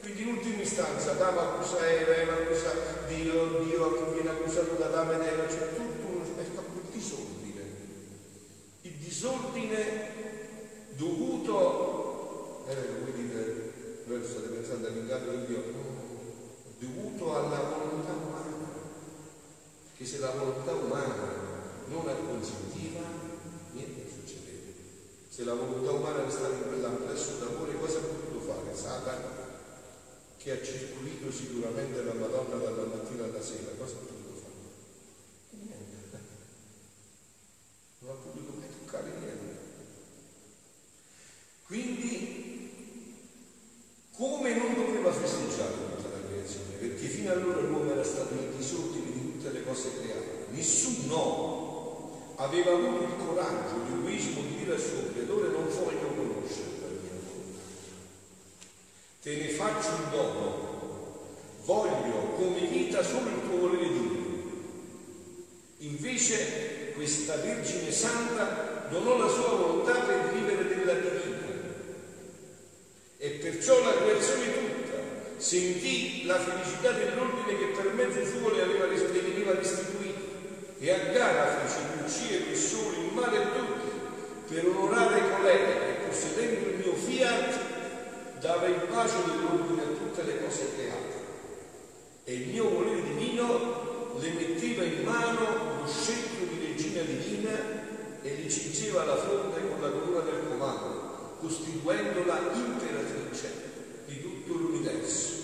quindi 0.00 0.22
in 0.22 0.28
ultima 0.38 0.60
istanza 0.60 1.12
Adamo 1.12 1.38
accusa 1.38 1.88
Eva, 1.88 2.16
Eva 2.16 2.32
accusa 2.32 2.72
Dio, 3.06 3.62
Dio 3.62 4.12
viene 4.12 4.30
accusato 4.30 4.74
da 4.74 4.86
Adamo 4.86 5.12
ed 5.12 5.20
Eva, 5.20 5.46
c'è 5.46 5.72
tutto 5.76 6.06
un 6.08 6.20
di 6.24 6.90
disordine. 6.90 7.62
Il 8.80 8.94
disordine 8.94 10.10
dovuto, 10.96 12.66
eh, 12.70 12.74
voi 13.04 13.12
dite, 13.12 13.72
voi 14.08 14.24
state 14.24 14.48
pensando 14.48 14.88
all'inganno 14.88 15.36
di 15.36 15.46
Dio, 15.46 15.62
dovuto 16.80 17.36
alla 17.36 17.60
volontà 17.60 18.14
umana, 18.14 18.66
che 19.96 20.04
se 20.04 20.18
la 20.18 20.30
volontà 20.30 20.72
umana 20.72 21.14
non 21.86 22.08
niente 22.08 22.42
succedeva. 22.42 23.27
Se 25.38 25.44
la 25.44 25.54
volontà 25.54 25.92
umana 25.92 26.24
restava 26.24 26.52
in 26.52 26.66
quell'amplesso 26.66 27.36
d'amore, 27.38 27.78
cosa 27.78 27.98
ha 27.98 28.00
potuto 28.00 28.40
fare? 28.40 28.74
Satana 28.74 29.38
che 30.36 30.50
ha 30.50 30.60
circuito 30.60 31.30
sicuramente 31.30 32.02
la 32.02 32.14
Madonna 32.14 32.56
dalla 32.56 32.86
mattina 32.86 33.22
alla 33.22 33.40
sera, 33.40 33.70
cosa 33.78 33.92
ha 33.92 33.98
potuto? 33.98 34.50
Niente. 35.50 36.18
Non 38.00 38.10
ha 38.10 38.14
potuto 38.14 38.52
mai 38.58 38.68
toccare 38.80 39.12
niente. 39.20 39.56
Quindi, 41.66 42.72
come 44.16 44.54
non 44.56 44.74
doveva 44.74 45.12
festeggiare 45.12 45.72
tutta 45.72 46.08
la 46.08 46.26
creazione? 46.26 46.74
Perché 46.80 47.06
fino 47.06 47.30
allora 47.30 47.60
l'uomo 47.60 47.92
era 47.92 48.02
stato 48.02 48.34
in 48.34 48.56
disordine 48.56 49.12
di 49.12 49.32
tutte 49.32 49.52
le 49.52 49.62
cose 49.62 50.00
create. 50.00 50.46
Nessuno 50.50 52.34
aveva 52.36 52.72
avuto 52.72 53.04
il 53.04 53.16
coraggio, 53.24 53.84
l'egoismo 53.84 54.40
di 54.42 54.56
dire 54.56 54.74
al 54.74 54.80
suo 54.80 55.10
creatore 55.12 55.48
non 55.48 55.68
voglio 55.68 56.14
conoscere 56.14 56.78
te 59.20 59.36
ne 59.36 59.48
faccio 59.48 59.88
un 59.88 60.10
dono, 60.10 61.36
voglio 61.64 62.34
come 62.36 62.60
vita 62.60 63.02
solo 63.02 63.28
il 63.28 63.42
tuo 63.46 63.58
volere 63.58 63.88
Dio. 63.92 64.26
Invece 65.78 66.92
questa 66.94 67.36
Vergine 67.36 67.92
Santa 67.92 68.86
donò 68.88 69.17
la 69.28 69.34
sua 69.34 69.48
volontà 69.48 69.92
per 69.92 70.32
vivere 70.32 70.66
della 70.66 70.94
divina. 70.94 71.36
E 73.18 73.28
perciò 73.30 73.84
la 73.84 73.96
creazione 73.96 74.52
tutta 74.54 74.96
sentì 75.36 76.24
la 76.24 76.38
felicità 76.38 76.92
dell'ordine 76.92 77.58
che 77.58 77.66
per 77.76 77.92
mezzo 77.92 78.24
suo 78.24 78.54
le 78.54 78.62
aveva 78.62 78.86
restituito. 78.86 80.26
E 80.80 80.90
a 80.90 80.98
gara 81.12 81.58
fece 81.58 81.80
lucia 82.00 82.50
e 82.50 82.56
sole 82.56 82.96
in 82.96 83.08
mare 83.12 83.36
a 83.36 83.46
tutti 83.48 84.54
per 84.54 84.66
onorare 84.66 85.30
colei 85.30 85.58
che 85.58 86.06
possedendo 86.06 86.68
il 86.68 86.76
mio 86.76 86.94
fiat 86.94 87.58
dava 88.40 88.66
il 88.66 88.80
bacio 88.88 89.16
dell'ordine 89.26 89.82
a 89.82 89.86
tutte 89.86 90.22
le 90.22 90.40
cose 90.40 90.68
create 90.74 91.16
e 92.24 92.32
il 92.32 92.48
mio 92.48 92.68
volere 92.68 93.02
divino 93.02 94.14
le 94.18 94.30
metteva 94.30 94.84
in 94.84 95.02
mano 95.02 95.80
lo 95.80 95.86
scettro 95.86 96.44
di 96.48 96.64
regina 96.64 97.02
divina 97.02 97.77
e 98.22 98.30
gli 98.34 98.50
cingeva 98.50 99.04
la 99.04 99.16
fronte 99.16 99.60
con 99.68 99.80
la 99.80 99.90
corona 99.90 100.20
del 100.20 100.48
comando, 100.48 101.36
costituendola 101.40 102.52
imperatrice 102.54 103.50
di 104.06 104.20
tutto 104.20 104.54
l'universo. 104.54 105.36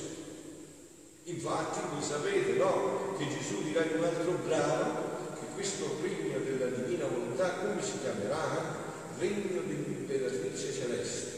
Infatti 1.24 1.78
voi 1.92 2.02
sapete, 2.02 2.52
no, 2.52 3.14
che 3.16 3.28
Gesù 3.28 3.62
dirà 3.62 3.84
in 3.84 3.98
un 3.98 4.04
altro 4.04 4.32
brano 4.44 5.12
che 5.38 5.46
questo 5.54 5.96
regno 6.02 6.38
della 6.38 6.66
divina 6.66 7.06
volontà 7.06 7.50
come 7.54 7.82
si 7.82 7.98
chiamerà? 8.00 8.82
Regno 9.18 9.60
dell'imperatrice 9.62 10.72
celeste 10.72 11.34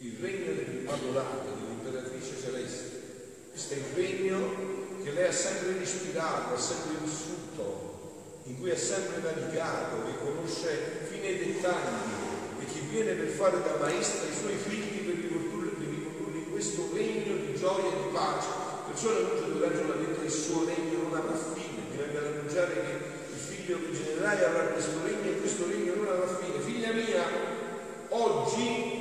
il 0.00 0.16
regno 0.20 0.52
dell'Immacolata, 0.52 1.42
dell'imperatrice 1.42 2.40
celeste. 2.40 3.02
Questo 3.50 3.74
è 3.74 3.76
il 3.78 3.84
regno 3.94 5.02
che 5.02 5.10
lei 5.10 5.26
ha 5.26 5.32
sempre 5.32 5.78
respirato, 5.78 6.54
ha 6.54 6.58
sempre 6.58 6.98
vissuto, 7.02 7.97
in 8.48 8.58
cui 8.58 8.70
ha 8.70 8.78
sempre 8.78 9.20
navigato, 9.20 10.04
che 10.04 10.24
conosce 10.24 11.04
fino 11.10 11.24
ai 11.26 11.36
dettagli 11.36 12.60
e 12.60 12.64
che 12.64 12.80
viene 12.90 13.12
per 13.12 13.28
fare 13.28 13.60
da 13.62 13.76
maestra 13.78 14.26
ai 14.26 14.34
suoi 14.34 14.56
figli 14.56 15.04
per 15.04 15.16
ricondurli 15.16 16.38
in 16.38 16.50
questo 16.50 16.88
regno 16.94 17.36
di 17.44 17.54
gioia 17.54 17.92
e 17.92 17.96
di 18.02 18.08
pace. 18.10 18.48
Perciò 18.88 19.12
la 19.12 19.20
luce 19.20 19.52
dell'angelo 19.52 19.92
ha 19.92 19.96
detto 19.96 20.20
che 20.20 20.26
il 20.26 20.32
suo 20.32 20.64
regno 20.64 21.02
non 21.02 21.14
avrà 21.14 21.36
fine, 21.36 21.92
bisogna 21.92 22.26
annunciare 22.26 22.72
che 22.72 22.92
il 23.32 23.38
figlio 23.38 23.78
che 23.84 23.92
generai 23.92 24.42
avrà 24.42 24.62
questo 24.72 24.96
regno 25.04 25.28
e 25.28 25.40
questo 25.40 25.66
regno 25.68 25.94
non 25.94 26.08
avrà 26.08 26.26
fine. 26.40 26.60
Figlia 26.64 26.92
mia, 26.92 27.24
oggi 28.08 28.96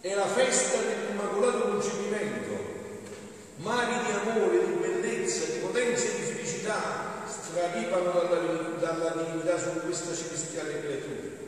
è 0.00 0.14
la 0.14 0.26
festa 0.26 0.78
dell'Immacolato 0.78 1.68
Concepimento, 1.68 2.54
mari 3.56 4.06
di 4.06 4.12
amore, 4.12 4.66
di 4.66 4.72
bellezza, 4.74 5.52
di 5.52 5.58
potenza 5.58 6.04
e 6.06 6.14
di 6.14 6.32
felicità 6.32 7.09
straripano 7.50 8.12
dalla, 8.12 8.78
dalla 8.78 9.22
divinità 9.22 9.58
su 9.58 9.80
questa 9.80 10.14
celestiale 10.14 10.80
creatura. 10.80 11.38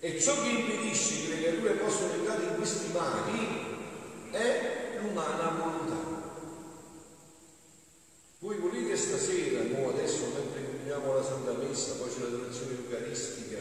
E 0.00 0.20
ciò 0.20 0.40
che 0.42 0.48
impedisce 0.48 1.22
che 1.22 1.34
le 1.34 1.42
creature 1.42 1.72
possano 1.74 2.12
entrare 2.12 2.42
in 2.44 2.54
questi 2.56 2.92
mari 2.92 4.28
è 4.30 4.98
l'umana 5.00 5.56
volontà. 5.56 6.14
Voi 8.38 8.58
volete 8.58 8.96
stasera, 8.96 9.62
noi 9.62 9.94
adesso 9.94 10.26
mentre 10.34 10.62
concludiamo 10.62 11.14
la 11.14 11.24
Santa 11.24 11.52
Messa, 11.52 11.94
poi 11.94 12.10
c'è 12.12 12.20
l'adorazione 12.20 12.76
eucaristica, 12.76 13.58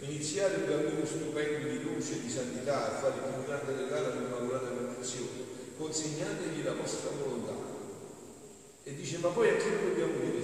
iniziare 0.00 0.54
un 0.56 0.66
cammino 0.66 1.04
stupendo 1.04 1.68
di 1.68 1.82
luce 1.82 2.12
e 2.12 2.20
di 2.20 2.30
santità 2.30 2.92
e 2.92 3.00
fare 3.00 3.14
il 3.16 3.32
più 3.32 3.44
grande 3.46 3.74
regalo 3.74 4.12
all'Immacolata 4.12 4.68
Concezione, 4.68 5.46
consegnategli 5.78 6.62
la 6.62 6.74
vostra 6.74 7.10
volontà. 7.18 7.54
E 8.84 8.94
dice, 8.94 9.18
ma 9.18 9.28
poi 9.28 9.48
a 9.48 9.56
chi 9.56 9.70
dobbiamo 9.70 10.18
dire 10.20 10.42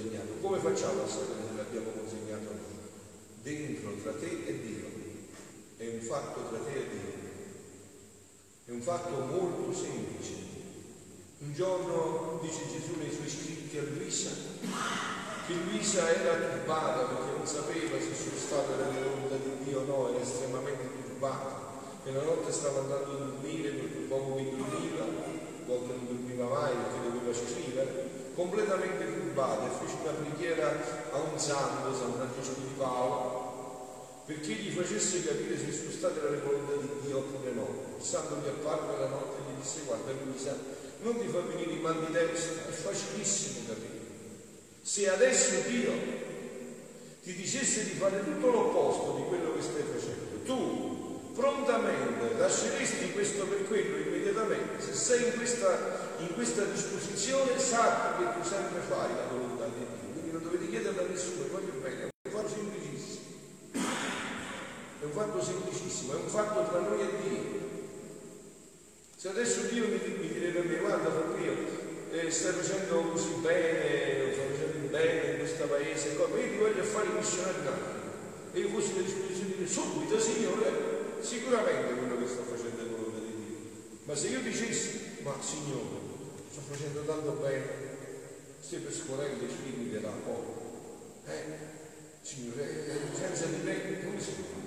consegnato? 0.00 0.32
Come 0.40 0.58
facciamo 0.58 1.02
a 1.02 1.06
sapere 1.08 1.44
se 1.46 1.56
l'abbiamo 1.56 1.90
consegnato 1.90 2.48
a 2.48 2.54
noi? 2.54 2.78
Dentro, 3.42 3.92
tra 4.02 4.12
te 4.12 4.44
e 4.46 4.60
Dio. 4.60 4.88
È 5.76 5.86
un 5.88 6.00
fatto 6.00 6.48
tra 6.48 6.58
te 6.58 6.72
e 6.72 6.88
Dio. 6.88 7.28
È 8.64 8.70
un 8.70 8.80
fatto 8.80 9.10
molto 9.20 9.72
semplice. 9.72 10.48
Un 11.38 11.52
giorno, 11.54 12.38
dice 12.42 12.68
Gesù 12.70 12.98
nei 12.98 13.12
suoi 13.12 13.28
scritti 13.28 13.78
a 13.78 13.82
Luisa, 13.82 14.30
che 15.46 15.54
Luisa 15.54 16.08
era 16.14 16.34
turbata 16.34 17.04
perché 17.04 17.36
non 17.36 17.46
sapeva 17.46 17.98
se 17.98 18.14
stato 18.36 18.74
era 18.74 18.90
nella 18.90 19.06
volontà 19.06 19.36
di 19.36 19.64
Dio 19.64 19.80
o 19.80 19.84
no, 19.84 20.08
era 20.10 20.20
estremamente 20.22 20.84
turbata. 21.04 21.68
E 22.04 22.12
la 22.12 22.22
notte 22.22 22.52
stava 22.52 22.80
andando 22.80 23.12
a 23.12 23.16
dormire, 23.16 23.70
poco 24.08 24.36
che 24.36 24.50
dormiva, 24.56 25.04
poco 25.66 25.86
che 25.86 25.92
non 25.92 26.06
dormiva 26.06 26.46
mai 26.46 26.72
perché 26.74 27.10
doveva 27.10 27.34
scrivere, 27.34 28.09
completamente 28.40 29.04
turbata 29.04 29.66
e 29.66 29.84
fece 29.84 29.96
una 30.00 30.12
preghiera 30.12 30.72
a 31.12 31.18
un 31.18 31.38
santo, 31.38 31.92
San 31.92 32.14
Francesco 32.14 32.58
di 32.60 32.72
Paolo, 32.74 34.24
perché 34.24 34.52
gli 34.52 34.72
facesse 34.72 35.22
capire 35.26 35.58
se 35.58 35.66
fosse 35.66 35.98
stata 35.98 36.22
la 36.22 36.38
volontà 36.38 36.72
di 36.80 36.88
Dio 37.04 37.18
oppure 37.18 37.52
no. 37.52 37.68
Il 37.98 38.02
santo 38.02 38.40
gli 38.42 38.48
apparve 38.48 38.96
la 38.96 39.08
notte 39.08 39.36
e 39.36 39.52
gli 39.52 39.60
disse 39.60 39.80
guarda 39.84 40.12
Luisa, 40.24 40.56
non 41.02 41.20
ti 41.20 41.28
fa 41.28 41.40
venire 41.40 41.72
i 41.72 41.80
mal 41.80 41.98
di 42.00 42.12
testa, 42.12 42.66
è 42.66 42.72
facilissimo 42.72 43.68
capire. 43.68 43.98
Se 44.80 45.10
adesso 45.10 45.68
Dio 45.68 45.92
ti 47.22 47.34
dicesse 47.34 47.84
di 47.84 47.90
fare 47.90 48.24
tutto 48.24 48.50
l'opposto 48.50 49.16
di 49.16 49.24
quello 49.28 49.54
che 49.54 49.60
stai 49.60 49.82
facendo, 49.82 50.44
tu 50.46 51.32
prontamente 51.34 52.38
lasceresti 52.38 53.12
questo 53.12 53.44
per 53.44 53.66
quello 53.66 54.09
sei 55.00 55.24
in 55.24 55.34
questa, 55.34 56.14
in 56.18 56.34
questa 56.34 56.62
disposizione, 56.64 57.58
sappi 57.58 58.22
che 58.22 58.32
tu 58.38 58.46
sempre 58.46 58.80
fai 58.86 59.08
la 59.16 59.32
volontà 59.32 59.64
di 59.64 59.80
Dio. 59.80 60.12
Quindi 60.12 60.30
non 60.30 60.42
dovete 60.42 60.68
chiedere 60.68 61.00
a 61.00 61.08
nessuno, 61.08 61.48
voglio 61.50 61.72
bene, 61.80 62.10
è 62.20 62.28
un 62.28 62.30
fatto 62.30 62.48
semplicissimo. 62.48 63.24
È 65.00 65.04
un 65.04 65.12
fatto 65.12 65.42
semplicissimo, 65.42 66.12
è 66.12 66.16
un 66.16 66.28
fatto 66.28 66.68
tra 66.68 66.80
noi 66.80 67.00
e 67.00 67.08
Dio. 67.22 67.68
Se 69.16 69.28
adesso 69.28 69.62
Dio 69.72 69.88
mi, 69.88 70.00
mi 70.20 70.28
direbbe 70.28 70.60
a 70.60 70.64
me, 70.64 70.76
guarda 70.76 71.10
Fabio, 71.10 71.52
eh, 72.12 72.30
stai 72.30 72.52
facendo 72.52 73.00
così 73.10 73.32
bene, 73.40 74.34
stai 74.34 74.48
facendo 74.52 74.88
bene 74.88 75.30
in 75.32 75.38
questo 75.38 75.64
paese, 75.64 76.16
come, 76.16 76.40
io 76.40 76.50
ti 76.50 76.56
voglio 76.58 76.82
fare 76.84 77.06
il 77.06 77.12
missionario. 77.14 77.98
E 78.52 78.60
io 78.60 78.68
fossi 78.68 78.98
a 78.98 79.02
disposizione 79.02 79.48
di 79.48 79.56
dire 79.56 79.68
subito, 79.68 80.20
Signore, 80.20 80.72
sicuramente 81.20 81.94
quello 81.94 82.18
che 82.18 82.26
sto 82.26 82.42
facendo 82.42 82.82
è. 82.82 82.99
Ma 84.04 84.14
se 84.16 84.28
io 84.28 84.40
dicessi, 84.40 85.18
ma 85.22 85.34
Signore, 85.40 86.00
sto 86.50 86.60
facendo 86.68 87.04
tanto 87.04 87.32
bene, 87.32 87.66
stai 88.60 88.80
per 88.80 88.92
scuolare 88.92 89.36
le 89.36 89.48
figli 89.48 89.90
della 89.90 90.10
poi, 90.10 90.44
eh, 91.26 91.78
Signore, 92.22 92.86
eh, 92.86 93.14
senza 93.14 93.46
di 93.46 93.62
me 93.62 94.04
come 94.04 94.20
si 94.20 94.30
fa? 94.30 94.58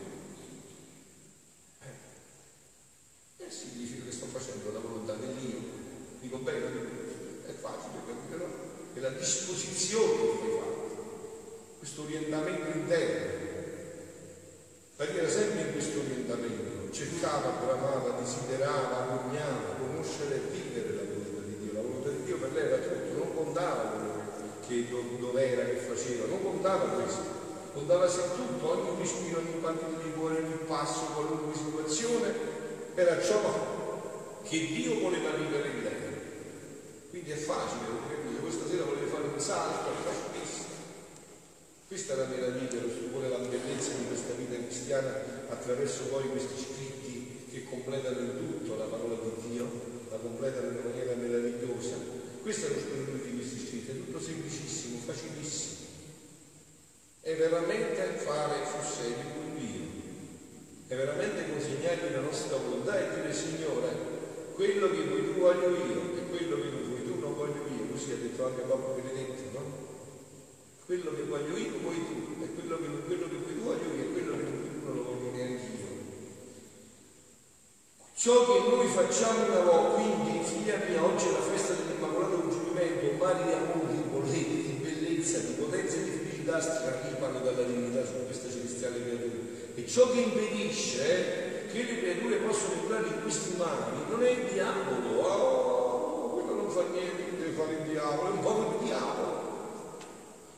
Eh 3.38 3.52
significa 3.52 4.06
che 4.06 4.12
sto 4.12 4.26
facendo 4.26 4.72
la 4.72 4.80
volontà 4.80 5.14
dell'io. 5.14 5.60
Dico 6.22 6.38
bene, 6.38 6.66
è 7.46 7.52
facile 7.52 8.00
no? 8.38 8.46
È 8.94 9.00
la 9.00 9.10
disposizione 9.10 10.12
che 10.12 10.38
fai 10.40 10.52
fatto, 10.58 11.76
questo 11.80 12.04
orientamento 12.04 12.78
interno. 12.78 13.42
Maria 14.96 15.22
era 15.22 15.30
sempre 15.30 15.62
in 15.62 15.72
questo 15.74 16.00
orientamento, 16.00 16.83
cercava, 16.94 17.58
bramava, 17.66 18.22
desiderava, 18.22 19.10
agognava, 19.10 19.82
conoscere 19.82 20.36
e 20.36 20.42
vivere 20.54 20.94
la 20.94 21.02
volontà 21.10 21.42
di 21.42 21.58
Dio. 21.58 21.74
La 21.74 21.82
volontà 21.82 22.10
di 22.10 22.24
Dio 22.24 22.38
per 22.38 22.54
lei 22.54 22.66
era 22.70 22.78
tutto, 22.78 23.18
non 23.18 23.34
contava 23.34 23.92
che, 24.66 24.88
dove 25.20 25.52
era, 25.52 25.64
che 25.66 25.78
faceva, 25.78 26.28
non 26.28 26.44
contava 26.44 26.86
questo. 26.94 27.42
Contava 27.74 28.08
se 28.08 28.22
tutto, 28.36 28.70
ogni 28.70 29.00
respiro, 29.00 29.40
ogni 29.40 29.58
partito 29.60 29.98
di 30.04 30.14
cuore, 30.14 30.38
ogni 30.38 30.58
passo, 30.68 31.10
qualunque 31.16 31.58
situazione, 31.58 32.32
era 32.94 33.20
ciò 33.20 33.42
che 34.44 34.58
Dio 34.60 35.00
voleva 35.00 35.32
vivere 35.32 35.70
in 35.70 35.82
lei. 35.82 36.02
Quindi 37.10 37.32
è 37.32 37.36
facile, 37.36 37.90
capire, 38.08 38.40
questa 38.40 38.68
sera 38.70 38.84
volete 38.84 39.08
fare 39.08 39.24
un 39.24 39.40
salto, 39.40 39.90
è 39.90 39.98
facilissimo. 40.06 40.68
Questa 41.88 42.14
è 42.14 42.18
la 42.18 42.26
meraviglia, 42.26 42.82
lo 42.82 42.90
stupore, 42.90 43.30
la 43.30 43.38
bellezza 43.38 43.92
di 43.98 44.06
questa 44.06 44.34
vita 44.34 44.56
cristiana 44.56 45.33
attraverso 45.54 46.04
poi 46.12 46.30
questi 46.30 46.62
scritti 46.62 47.46
che 47.50 47.64
completano 47.64 48.20
il 48.20 48.38
tutto 48.38 48.76
la 48.76 48.86
parola 48.86 49.16
di 49.16 49.50
Dio, 49.50 49.70
la 50.10 50.18
completano 50.18 50.70
in 50.70 50.80
maniera 50.84 51.16
meravigliosa. 51.16 51.96
Questo 52.42 52.66
è 52.68 52.70
lo 52.70 52.80
stupore 52.80 53.24
di 53.24 53.36
questi 53.38 53.60
scritti, 53.60 53.92
è 53.92 54.06
tutto 54.06 54.20
semplicissimo, 54.20 54.98
facilissimo. 55.06 55.82
È 57.22 57.36
veramente 57.36 58.02
fare 58.18 58.66
sul 58.66 58.84
serio 58.86 59.32
con 59.34 59.58
Dio 59.58 60.04
è 60.94 60.96
veramente 60.96 61.50
consegnargli 61.50 62.14
la 62.14 62.22
nostra 62.22 62.58
volontà 62.58 63.00
e 63.00 63.16
dire 63.16 63.34
Signore, 63.34 63.90
quello 64.54 64.92
che 64.92 65.02
vuoi 65.10 65.24
tu 65.26 65.40
voglio 65.40 65.70
io 65.70 66.02
e 66.14 66.30
quello 66.30 66.56
che 66.62 66.70
non 66.70 66.84
vuoi 66.86 67.04
tu 67.04 67.20
non 67.20 67.34
voglio 67.34 67.66
io, 67.66 67.90
così 67.90 68.12
ha 68.12 68.16
detto 68.22 68.46
anche 68.46 68.62
Papa 68.62 68.94
Benedetto, 68.94 69.58
no? 69.58 69.64
Quello 70.86 71.16
che 71.16 71.24
voglio 71.24 71.58
io 71.58 71.80
vuoi 71.82 71.98
tu 71.98 72.44
e 72.44 72.48
quello 72.54 72.78
che, 72.78 72.86
quello 73.08 73.28
che 73.28 73.36
vuoi 73.38 73.54
tu 73.56 73.62
voglio 73.62 73.94
io 73.96 74.04
e 74.04 74.12
quello 74.12 74.38
che 74.38 74.53
non 74.84 74.96
lo 74.96 75.04
voglio 75.04 75.32
neanche 75.32 75.64
io. 75.64 75.92
Ciò 78.16 78.46
che 78.46 78.70
noi 78.70 78.88
facciamo 78.88 79.46
una 79.46 79.60
volta, 79.62 80.02
quindi 80.02 80.44
figlia 80.44 80.78
mia, 80.88 81.04
oggi 81.04 81.28
è 81.28 81.32
la 81.32 81.42
festa 81.42 81.74
dell'Immacolato 81.74 82.40
Concepimento, 82.40 83.10
un 83.12 83.18
mare 83.18 83.44
di 83.44 83.52
amore, 83.52 83.94
di 83.96 84.04
bollette, 84.10 84.64
di 84.64 84.80
bellezza, 84.82 85.40
di 85.40 85.54
potenza 85.54 85.96
e 85.96 86.04
di 86.04 86.10
felicità 86.10 86.62
straripano 86.62 87.40
dalla 87.40 87.64
divinità 87.64 88.06
su 88.06 88.26
questa 88.26 88.50
celestiale 88.50 89.02
creatura. 89.02 89.34
E 89.76 89.88
ciò 89.88 90.12
che 90.12 90.20
impedisce 90.20 91.68
che 91.72 91.84
le 91.84 92.00
creature 92.00 92.36
possano 92.38 92.74
entrare 92.82 93.08
in 93.08 93.22
questi 93.24 93.58
mari 93.58 94.06
non 94.10 94.24
è 94.24 94.30
il 94.30 94.52
diavolo, 94.54 95.20
oh, 95.20 96.30
quello 96.34 96.54
non 96.62 96.70
fa 96.70 96.84
niente, 96.92 97.38
deve 97.38 97.52
fare 97.52 97.74
il 97.74 97.90
diavolo, 97.90 98.30
è 98.30 98.32
un 98.32 98.40
povero 98.40 98.80
diavolo. 98.84 99.42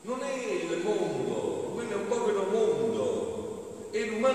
Non 0.02 0.22
è 0.22 0.34
il 0.34 0.82
mondo, 0.84 1.72
quello 1.74 1.90
è 1.90 1.94
un 1.94 2.06
povero 2.06 2.46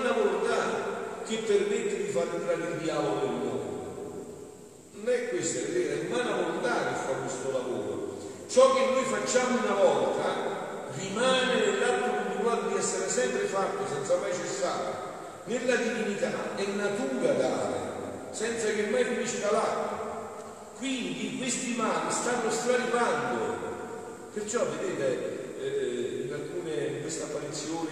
è 0.02 0.08
l'umana 0.08 0.12
volontà 0.12 1.22
che 1.24 1.36
permette 1.38 2.04
di 2.04 2.10
far 2.10 2.26
entrare 2.34 2.70
il 2.72 2.82
diavolo 2.82 3.14
nel 3.20 3.30
mondo. 3.30 3.70
Non 4.94 5.14
è 5.14 5.28
questa, 5.28 5.60
è 5.60 6.02
l'umana 6.02 6.36
volontà 6.36 6.74
che 6.88 6.94
fa 6.94 7.12
questo 7.20 7.52
lavoro. 7.52 8.16
Ciò 8.48 8.74
che 8.74 8.84
noi 8.92 9.04
facciamo 9.04 9.58
una 9.62 9.74
volta 9.74 10.90
rimane 10.98 11.54
nell'atto 11.54 12.24
continuato 12.24 12.68
di 12.68 12.76
essere 12.76 13.08
sempre 13.08 13.46
fatto 13.46 13.86
senza 13.86 14.16
mai 14.16 14.32
cessare. 14.32 15.10
Nella 15.44 15.76
divinità 15.76 16.30
è 16.56 16.64
natura 16.76 17.32
dare, 17.32 17.78
senza 18.32 18.68
che 18.68 18.86
mai 18.86 19.04
finisca 19.04 19.50
là. 19.50 20.00
Quindi 20.78 21.38
questi 21.38 21.74
mali 21.76 22.10
stanno 22.10 22.50
straripando. 22.50 23.70
Perciò 24.34 24.66
vedete, 24.66 25.60
eh, 25.60 26.24
in 26.26 26.32
alcune, 26.32 26.74
in 26.86 27.00
questa 27.02 27.24
apparizione 27.24 27.90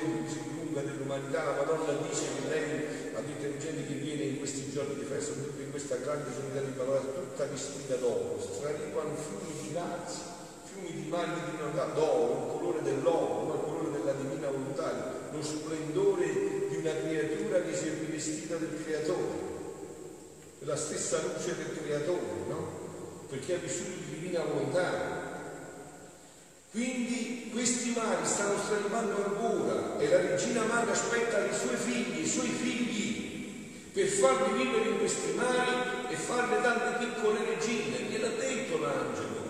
lunga 0.70 0.82
dell'umanità, 0.82 1.44
la 1.44 1.56
Madonna 1.56 1.92
dice 2.06 2.26
che 2.38 2.48
lei, 2.48 3.12
la 3.12 3.20
intelligente 3.26 3.86
che 3.86 3.94
viene 3.94 4.22
in 4.22 4.38
questi 4.38 4.70
giorni 4.70 4.94
di 4.94 5.04
festa, 5.04 5.32
in 5.34 5.70
questa 5.70 5.96
grande 5.96 6.30
giornata 6.32 6.60
di 6.60 6.72
parola, 6.72 7.00
tutta 7.00 7.44
vestita 7.46 7.96
d'oro, 7.96 8.38
straripano 8.40 9.14
fiumi 9.16 9.52
di 9.62 9.74
razzi, 9.74 10.20
fiumi 10.64 11.02
di 11.02 11.08
mani 11.08 11.34
di 11.34 11.50
divinità 11.50 11.86
d'oro, 11.86 12.46
il 12.46 12.58
colore 12.58 12.82
dell'oro, 12.82 13.54
il 13.54 13.60
colore 13.64 13.98
della 13.98 14.12
divina 14.12 14.48
volontà, 14.48 15.28
lo 15.32 15.42
splendore 15.42 16.26
di 16.68 16.76
una 16.76 16.92
creatura 16.92 17.62
che 17.62 17.74
si 17.74 17.88
è 17.88 17.90
rivestita 17.98 18.56
del 18.56 18.82
creatore, 18.84 19.48
la 20.60 20.76
stessa 20.76 21.20
luce 21.22 21.56
del 21.56 21.82
creatore, 21.82 22.46
no? 22.48 22.78
Perché 23.28 23.54
ha 23.54 23.58
vissuto 23.58 23.90
di 23.90 24.20
divina 24.20 24.44
volontà. 24.44 25.19
Quindi 26.70 27.50
questi 27.52 27.90
mari 27.96 28.24
stanno 28.24 28.56
straripando 28.62 29.24
ancora 29.24 29.98
e 29.98 30.08
la 30.08 30.20
regina 30.20 30.62
madre 30.62 30.92
aspetta 30.92 31.44
i 31.44 31.52
suoi 31.52 31.74
figli, 31.74 32.20
i 32.20 32.28
suoi 32.28 32.46
figli, 32.46 33.90
per 33.92 34.06
farli 34.06 34.56
vivere 34.56 34.90
in 34.90 34.98
questi 34.98 35.32
mari 35.34 36.06
e 36.08 36.14
farle 36.14 36.62
tante 36.62 37.04
piccole 37.04 37.44
regine. 37.44 38.06
Gliel'ha 38.06 38.28
detto 38.38 38.78
l'angelo. 38.78 39.48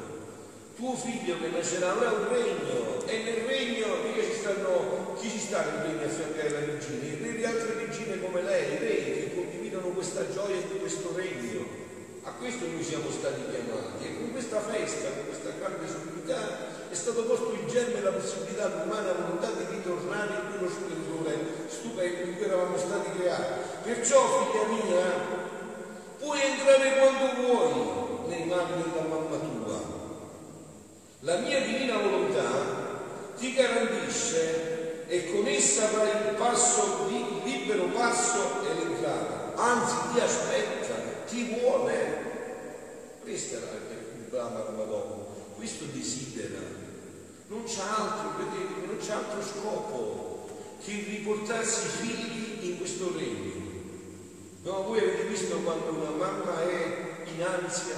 Tuo 0.77 0.97
figlio 0.97 1.37
che 1.39 1.49
nascerà 1.49 1.91
avrà 1.91 2.11
un 2.11 2.29
regno 2.33 3.05
e 3.05 3.23
nel 3.23 3.45
regno 3.45 3.97
mica 4.03 4.23
ci 4.23 4.39
stanno, 4.41 5.15
chi 5.21 5.29
ci 5.29 5.39
sta 5.39 5.61
nel 5.61 5.93
regno 5.93 6.05
a 6.07 6.09
fianco 6.09 6.41
alla 6.41 6.65
regina? 6.65 7.05
I 7.05 7.19
re 7.21 7.37
di 7.37 7.45
altre 7.45 7.85
regine 7.85 8.19
come 8.19 8.41
lei, 8.41 8.73
i 8.73 8.79
re 8.79 8.95
che 8.97 9.33
condividono 9.35 9.89
questa 9.89 10.25
gioia 10.33 10.57
di 10.57 10.79
questo 10.79 11.13
regno. 11.15 11.69
A 12.23 12.33
questo 12.33 12.67
noi 12.67 12.83
siamo 12.83 13.11
stati 13.11 13.43
chiamati 13.51 14.07
e 14.07 14.17
con 14.17 14.33
questa 14.33 14.61
festa, 14.61 15.09
con 15.11 15.25
questa 15.27 15.51
grande 15.59 15.87
solidità, 15.87 16.70
è 16.91 16.95
stato 16.95 17.23
posto 17.23 17.53
il 17.53 17.71
germe 17.71 17.99
e 17.99 18.03
la 18.03 18.11
possibilità 18.11 18.65
all'umana 18.65 19.13
volontà 19.13 19.49
di 19.53 19.65
ritornare 19.77 20.35
in 20.35 20.51
quello 20.51 20.69
splendore 20.69 21.39
stupendo 21.69 22.23
in 22.29 22.37
cui 22.37 22.45
eravamo 22.45 22.77
stati 22.77 23.17
creati. 23.17 23.61
Perciò, 23.85 24.27
figlia 24.27 24.67
mia, 24.67 25.05
puoi 26.19 26.41
entrare 26.41 26.99
quando 26.99 27.43
vuoi 27.43 28.29
nei 28.29 28.45
mari 28.47 28.73
della 28.83 29.07
mamma 29.07 29.37
tua. 29.37 29.99
La 31.21 31.37
mia 31.39 31.61
divina 31.61 31.99
volontà 31.99 33.35
ti 33.37 33.55
garantisce 33.55 35.07
e 35.07 35.33
con 35.33 35.47
essa 35.47 35.89
avrai 35.89 36.09
il 36.09 36.35
passo, 36.37 37.09
il 37.09 37.41
libero 37.45 37.85
passo 37.85 38.63
e 38.65 38.75
l'entrata. 38.75 39.55
Anzi, 39.55 39.95
ti 40.13 40.21
aspetta, 40.21 40.95
ti 41.29 41.57
vuole. 41.61 42.19
Questa 43.23 43.59
era 43.59 43.67
il 43.77 44.27
brama 44.29 44.61
della 44.61 44.77
Madonna, 44.77 45.25
questo 45.57 45.85
desidera. 45.93 46.80
Non 47.51 47.65
c'è 47.65 47.83
altro, 47.83 48.45
vedete, 48.45 48.87
non 48.87 48.97
c'è 48.99 49.11
altro 49.11 49.43
scopo 49.43 50.47
che 50.85 50.93
riportarsi 50.93 51.85
i 51.85 51.89
figli 51.89 52.71
in 52.71 52.79
questo 52.79 53.13
regno. 53.13 53.59
No, 54.63 54.83
voi 54.85 55.01
avete 55.01 55.25
visto 55.25 55.57
quando 55.57 55.91
una 55.91 56.11
mamma 56.11 56.63
è 56.63 57.25
in 57.25 57.43
ansia 57.43 57.97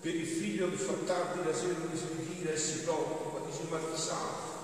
per 0.00 0.14
il 0.14 0.26
figlio 0.26 0.68
che 0.68 0.76
fa 0.76 0.94
tardi 1.04 1.44
la 1.44 1.54
sera 1.54 1.74
si 1.94 2.06
ritira 2.16 2.50
e 2.50 2.56
si 2.56 2.80
preoccupa, 2.80 3.46
dice 3.46 3.62
ma 3.70 3.78
chissà, 3.92 4.16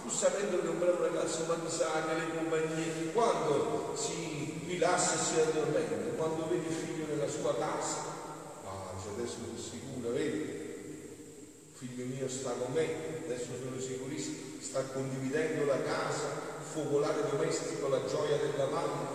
pur 0.02 0.10
sapendo 0.10 0.60
che 0.62 0.66
è 0.66 0.70
un 0.70 0.78
bravo 0.80 1.04
ragazzo, 1.04 1.44
ma 1.46 1.56
chissà 1.64 2.06
nelle 2.06 2.34
compagnie, 2.34 3.12
quando 3.12 3.92
si 3.94 4.62
rilassa 4.66 5.14
e 5.14 5.24
si 5.24 5.40
addormenta, 5.40 5.94
quando 6.16 6.48
vede 6.48 6.66
il 6.66 6.74
figlio 6.74 7.06
nella 7.06 7.30
sua 7.30 7.54
casa, 7.54 7.98
ah, 8.64 8.98
cioè 9.00 9.12
adesso 9.12 9.36
sono 9.44 9.56
sicura, 9.56 10.10
vedi? 10.10 10.55
Figlio 11.76 12.06
mio 12.06 12.26
sta 12.26 12.52
con 12.52 12.72
me, 12.72 12.88
adesso 13.26 13.52
sono 13.62 13.78
sicurissimo, 13.78 14.56
sta 14.60 14.80
condividendo 14.80 15.66
la 15.66 15.82
casa, 15.82 16.56
focolare 16.72 17.28
domestico, 17.30 17.88
la 17.88 18.00
gioia 18.08 18.38
della 18.38 18.64
mamma, 18.64 19.10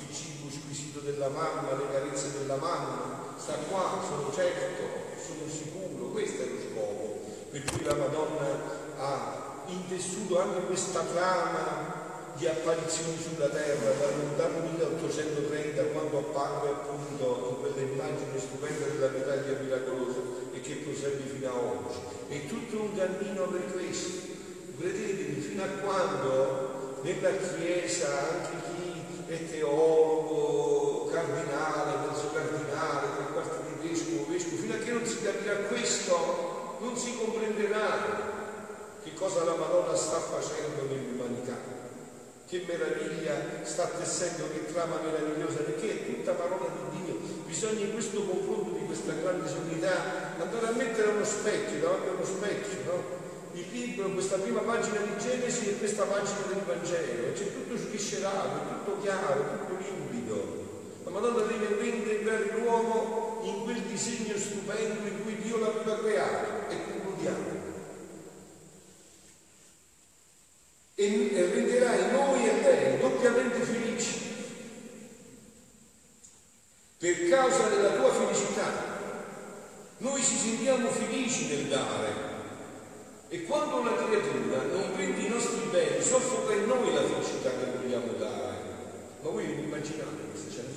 il 0.00 0.12
cibo 0.12 0.50
squisito 0.50 0.98
della 0.98 1.28
mamma, 1.28 1.70
le 1.70 1.86
carezze 1.86 2.32
della 2.36 2.56
mamma, 2.56 3.34
sta 3.36 3.52
qua, 3.68 4.02
sono 4.04 4.28
certo, 4.34 4.82
sono 5.24 5.48
sicuro, 5.48 6.06
questo 6.06 6.42
è 6.42 6.46
lo 6.46 6.58
scopo. 6.58 7.20
Per 7.48 7.62
cui 7.62 7.84
la 7.84 7.94
Madonna 7.94 8.58
ha 8.98 9.62
intessuto 9.66 10.40
anche 10.40 10.66
questa 10.66 11.04
trama 11.04 11.98
di 12.34 12.46
apparizioni 12.48 13.18
sulla 13.22 13.50
terra 13.50 13.92
dal 14.00 14.18
lontano 14.18 14.66
1830 14.72 15.82
quando 15.92 16.18
apparve 16.18 16.70
appunto 16.70 17.50
in 17.50 17.60
quella 17.60 17.88
immagine 17.88 18.36
stupenda 18.36 18.86
della 18.86 19.10
medaglia 19.10 19.60
miracolosa 19.60 19.99
fino 20.94 21.48
a 21.48 21.54
oggi. 21.54 21.98
È 22.28 22.46
tutto 22.46 22.80
un 22.80 22.96
cammino 22.96 23.44
per 23.44 23.72
questo. 23.72 24.28
Credetemi, 24.78 25.40
fino 25.40 25.62
a 25.62 25.66
quando 25.66 26.98
nella 27.02 27.30
Chiesa 27.30 28.08
anche 28.30 28.56
chi 28.72 29.02
è 29.26 29.50
teologo, 29.50 31.10
cardinale, 31.12 32.06
mezzo 32.08 32.30
cardinale, 32.32 33.06
tre 33.16 33.32
quarti 33.32 33.56
di 33.68 33.88
vescovo, 33.88 34.26
vescovo, 34.28 34.56
fino 34.56 34.74
a 34.74 34.78
che 34.78 34.90
non 34.90 35.06
si 35.06 35.22
capirà 35.22 35.54
questo, 35.68 36.76
non 36.80 36.96
si 36.96 37.16
comprenderà 37.16 38.28
che 39.02 39.14
cosa 39.14 39.44
la 39.44 39.54
Madonna 39.54 39.94
sta 39.94 40.18
facendo 40.18 40.84
nell'umanità. 40.88 41.78
Che 42.46 42.64
meraviglia 42.66 43.62
sta 43.62 43.84
tessendo, 43.86 44.50
che 44.50 44.72
trama 44.72 44.98
meravigliosa, 45.04 45.58
perché 45.58 45.90
è 45.90 46.06
tutta 46.06 46.32
parola 46.32 46.66
di 46.66 47.04
Dio. 47.04 47.14
Bisogna 47.46 47.84
in 47.84 47.92
questo 47.92 48.24
confronto 48.24 48.76
di 48.76 48.86
questa 48.86 49.12
grande 49.12 49.48
sommità 49.48 50.29
andare 50.42 50.66
a 50.68 50.72
mettere 50.72 51.08
uno 51.08 51.24
specchio, 51.24 51.80
davanti 51.80 52.08
a 52.08 52.12
uno 52.12 52.24
specchio, 52.24 52.78
no? 52.84 53.18
il 53.52 53.66
libro, 53.72 54.10
questa 54.10 54.36
prima 54.38 54.60
pagina 54.60 55.00
di 55.00 55.18
Genesi 55.18 55.68
e 55.68 55.78
questa 55.78 56.04
pagina 56.04 56.40
del 56.48 56.62
Vangelo, 56.64 57.32
c'è 57.32 57.52
tutto 57.52 57.76
sviscerato, 57.76 58.84
tutto 58.84 59.00
chiaro, 59.00 59.58
tutto 59.66 59.82
limpido. 59.82 60.68
La 61.04 61.10
Madonna 61.10 61.42
deve 61.44 61.76
reintegrare 61.76 62.52
l'uomo 62.58 63.40
in 63.42 63.64
quel 63.64 63.80
disegno 63.82 64.36
stupendo 64.36 65.06
in 65.06 65.22
cui 65.22 65.36
Dio 65.36 65.58
l'aveva 65.58 65.98
creato 65.98 66.70
e 66.70 66.76
concludiamo. 66.84 67.58
E, 70.94 71.34
e 71.34 71.50
renderai 71.52 72.12
noi 72.12 72.48
e 72.48 72.60
lei 72.60 73.00
doppiamente 73.00 73.58
felici 73.60 74.20
per 76.98 77.28
causa 77.30 77.68
della 77.68 77.92
tua 77.92 78.12
felicità. 78.12 78.98
Noi 80.20 80.28
ci 80.28 80.36
sentiamo 80.36 80.90
felici 80.90 81.46
nel 81.46 81.68
dare, 81.68 82.12
e 83.30 83.44
quando 83.44 83.76
una 83.76 83.94
creatura 83.94 84.64
non 84.70 84.92
prende 84.92 85.18
i 85.18 85.30
nostri 85.30 85.66
beni, 85.70 86.04
soffoca 86.04 86.52
in 86.52 86.66
noi 86.66 86.92
la 86.92 87.00
felicità 87.00 87.48
che 87.48 87.78
vogliamo 87.80 88.12
dare. 88.18 88.58
Ma 89.22 89.30
voi 89.30 89.50
immaginate 89.50 90.28
queste 90.30 90.50
scene? 90.50 90.68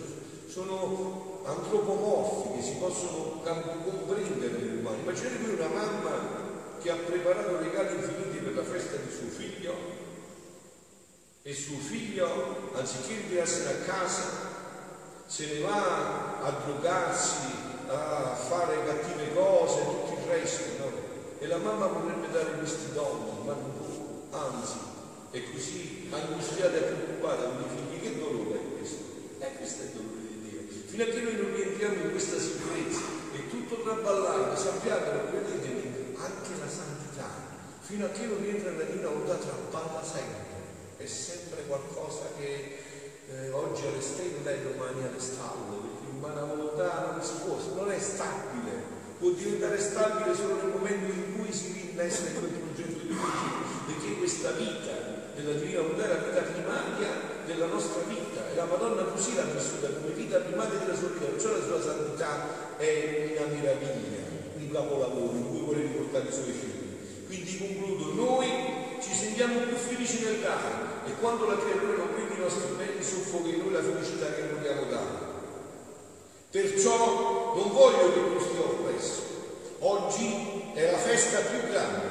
Sono 0.47 1.41
antropomorfi 1.43 2.55
che 2.55 2.63
si 2.63 2.75
possono 2.75 3.41
comprendere 3.43 4.59
nell'umano. 4.59 4.95
Immaginate 5.01 5.37
voi 5.39 5.55
una 5.55 5.67
mamma 5.67 6.79
che 6.81 6.89
ha 6.89 6.95
preparato 6.95 7.59
regali 7.59 7.95
infiniti 7.95 8.37
per 8.37 8.55
la 8.55 8.63
festa 8.63 8.95
di 8.95 9.11
suo 9.11 9.27
figlio 9.27 9.75
e 11.41 11.53
suo 11.53 11.79
figlio, 11.79 12.71
anziché 12.75 13.15
ritarsene 13.27 13.71
a 13.71 13.83
casa, 13.83 14.23
se 15.25 15.47
ne 15.47 15.59
va 15.59 16.39
a 16.43 16.49
drogarsi, 16.65 17.62
a 17.93 18.35
fare 18.35 18.85
cattive 18.85 19.33
cose, 19.33 19.81
tutto 19.81 20.19
il 20.19 20.27
resto, 20.27 20.63
no? 20.79 20.91
e 21.39 21.47
la 21.47 21.57
mamma 21.57 21.87
vorrebbe 21.87 22.31
dare 22.31 22.57
questi 22.57 22.93
doni, 22.93 23.45
ma 23.45 23.53
non 23.53 23.71
può, 23.77 24.37
anzi, 24.39 24.77
è 25.31 25.43
così 25.51 26.07
angustiata 26.09 26.77
e 26.77 26.81
preoccupata 26.81 27.43
con 27.43 27.63
i 27.63 27.69
figli, 27.75 28.01
che 28.01 28.19
dolore 28.19 28.55
è 28.55 28.77
questo? 28.77 29.03
E 29.39 29.45
eh, 29.45 29.51
questo 29.57 29.81
è 29.81 29.85
il 29.85 29.91
dolore 29.91 30.27
di 30.27 30.49
Dio. 30.49 30.61
Fino 30.87 31.03
a 31.03 31.07
che 31.07 31.21
noi 31.21 31.35
non 31.35 31.55
rientriamo 31.55 31.95
in 31.95 32.11
questa 32.11 32.39
sicurezza 32.39 33.01
e 33.33 33.49
tutto 33.49 33.81
traballante, 33.81 34.59
sappiate, 34.59 35.09
credetemi, 35.29 36.15
anche 36.17 36.51
la 36.59 36.69
santità, 36.69 37.29
fino 37.81 38.05
a 38.05 38.09
che 38.09 38.25
non 38.25 38.41
rientra 38.41 38.71
nella 38.71 38.83
divina 38.83 39.09
volontà, 39.09 39.35
traballa 39.35 40.03
sempre, 40.03 40.97
è 40.97 41.05
sempre 41.05 41.63
qualcosa 41.67 42.29
che 42.37 42.77
eh, 43.29 43.51
oggi 43.51 43.85
alle 43.85 44.01
stelle 44.01 44.55
e 44.55 44.63
domani 44.63 45.03
alle 45.03 45.19
stalle, 45.19 45.92
perché 46.23 46.39
l'umana 46.39 46.43
volontà 46.45 47.11
non 47.11 47.21
si 47.21 47.33
può, 47.43 47.59
non 47.75 47.91
è 47.91 47.99
stabile 47.99 48.91
può 49.19 49.31
diventare 49.31 49.79
stabile 49.79 50.35
solo 50.35 50.55
nel 50.55 50.71
momento 50.71 51.11
in 51.11 51.37
cui 51.37 51.51
si 51.51 51.71
rinnesta 51.71 52.27
in 52.29 52.39
quel 52.39 52.51
progetto 52.51 52.99
di 52.99 53.07
Dio, 53.07 53.23
perché 53.85 54.17
questa 54.17 54.51
vita 54.51 55.31
della 55.35 55.53
divina 55.53 55.81
volontà 55.81 56.03
è 56.03 56.07
la 56.07 56.27
vita 56.27 56.41
primaria 56.41 57.11
della 57.45 57.67
nostra 57.67 58.01
vita 58.07 58.51
e 58.51 58.55
la 58.55 58.65
Madonna 58.65 59.03
così 59.03 59.35
l'ha 59.35 59.43
vissuta 59.43 59.87
come 59.87 60.11
vita 60.11 60.39
primaria 60.39 60.79
della 60.79 60.95
sua 60.95 61.07
vita, 61.09 61.25
perciò 61.25 61.51
la 61.51 61.63
sua 61.63 61.81
santità 61.81 62.75
è 62.77 63.37
una 63.37 63.55
meraviglia, 63.55 64.27
un 64.55 64.71
capolavoro 64.71 65.37
in 65.37 65.47
cui 65.47 65.59
vuole 65.59 65.81
riportare 65.81 66.27
i 66.27 66.33
suoi 66.33 66.51
figli. 66.51 67.27
Quindi 67.27 67.57
concludo, 67.57 68.13
noi 68.13 68.47
ci 68.99 69.13
sentiamo 69.13 69.59
più 69.59 69.75
felici 69.75 70.23
nel 70.23 70.39
dare 70.39 71.07
e 71.07 71.13
quando 71.19 71.47
la 71.47 71.57
creatura 71.57 71.95
non 71.95 72.15
vede 72.15 72.33
i 72.35 72.43
nostri 72.43 72.75
beni 72.75 73.01
soffoca 73.01 73.47
in 73.47 73.59
noi 73.59 73.71
la 73.71 73.81
felicità 73.81 74.33
che 74.33 74.51
vogliamo 74.51 74.83
dare. 74.89 75.32
Perciò 76.53 77.55
non 77.55 77.71
voglio 77.71 78.13
che 78.13 78.19
tu 78.19 78.39
stia 78.39 78.59
oppresso. 78.59 79.21
Oggi 79.79 80.71
è 80.75 80.91
la 80.91 80.99
festa 80.99 81.39
più 81.39 81.67
grande, 81.67 82.05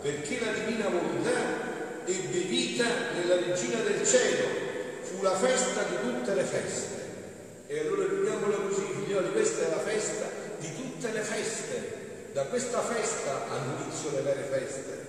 perché 0.00 0.38
la 0.38 0.52
divina 0.52 0.88
volontà 0.88 2.04
ebbe 2.04 2.38
vita 2.38 2.84
nella 3.14 3.34
regina 3.34 3.80
del 3.80 4.06
cielo, 4.06 4.46
fu 5.02 5.20
la 5.22 5.34
festa 5.34 5.82
di 5.82 6.08
tutte 6.08 6.34
le 6.34 6.44
feste. 6.44 6.98
E 7.66 7.80
allora 7.80 8.04
vediamola 8.04 8.58
così, 8.58 8.86
figlioli, 8.94 9.32
questa 9.32 9.66
è 9.66 9.70
la 9.70 9.82
festa 9.82 10.26
di 10.60 10.68
tutte 10.76 11.10
le 11.10 11.22
feste. 11.22 11.98
Da 12.32 12.44
questa 12.44 12.80
festa 12.82 13.48
hanno 13.50 13.82
inizio 13.82 14.12
le 14.12 14.20
vere 14.20 14.46
feste, 14.52 15.06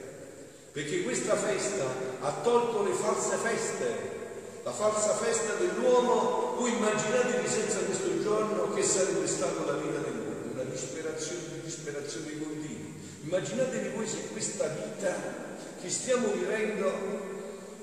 perché 0.71 1.03
questa 1.03 1.35
festa 1.35 1.85
ha 2.21 2.31
tolto 2.41 2.81
le 2.81 2.93
false 2.93 3.35
feste, 3.35 4.19
la 4.63 4.71
falsa 4.71 5.13
festa 5.13 5.53
dell'uomo, 5.53 6.55
voi 6.57 6.71
immaginatevi 6.73 7.47
senza 7.47 7.79
questo 7.79 8.21
giorno 8.21 8.71
che 8.73 8.83
sarebbe 8.83 9.25
stata 9.25 9.65
la 9.65 9.77
vita 9.77 9.97
dell'uomo, 9.97 10.53
una 10.53 10.63
disperazione 10.63 11.41
di 11.53 11.61
disperazione 11.63 12.37
continua. 12.37 12.93
Immaginatevi 13.31 13.95
voi 13.95 14.05
se 14.05 14.27
questa 14.27 14.67
vita 14.67 15.15
che 15.81 15.89
stiamo 15.89 16.33
vivendo 16.33 16.91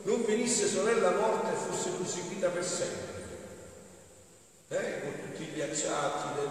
non 0.02 0.22
venisse 0.26 0.68
sorella 0.68 1.12
morta 1.12 1.50
e 1.50 1.56
fosse 1.56 1.88
proseguita 1.88 2.50
per 2.50 2.62
sempre. 2.62 3.16
Eh, 4.68 5.00
con 5.00 5.12
tutti 5.22 5.44
gli 5.44 5.60
acciacchi, 5.62 6.34
del 6.34 6.50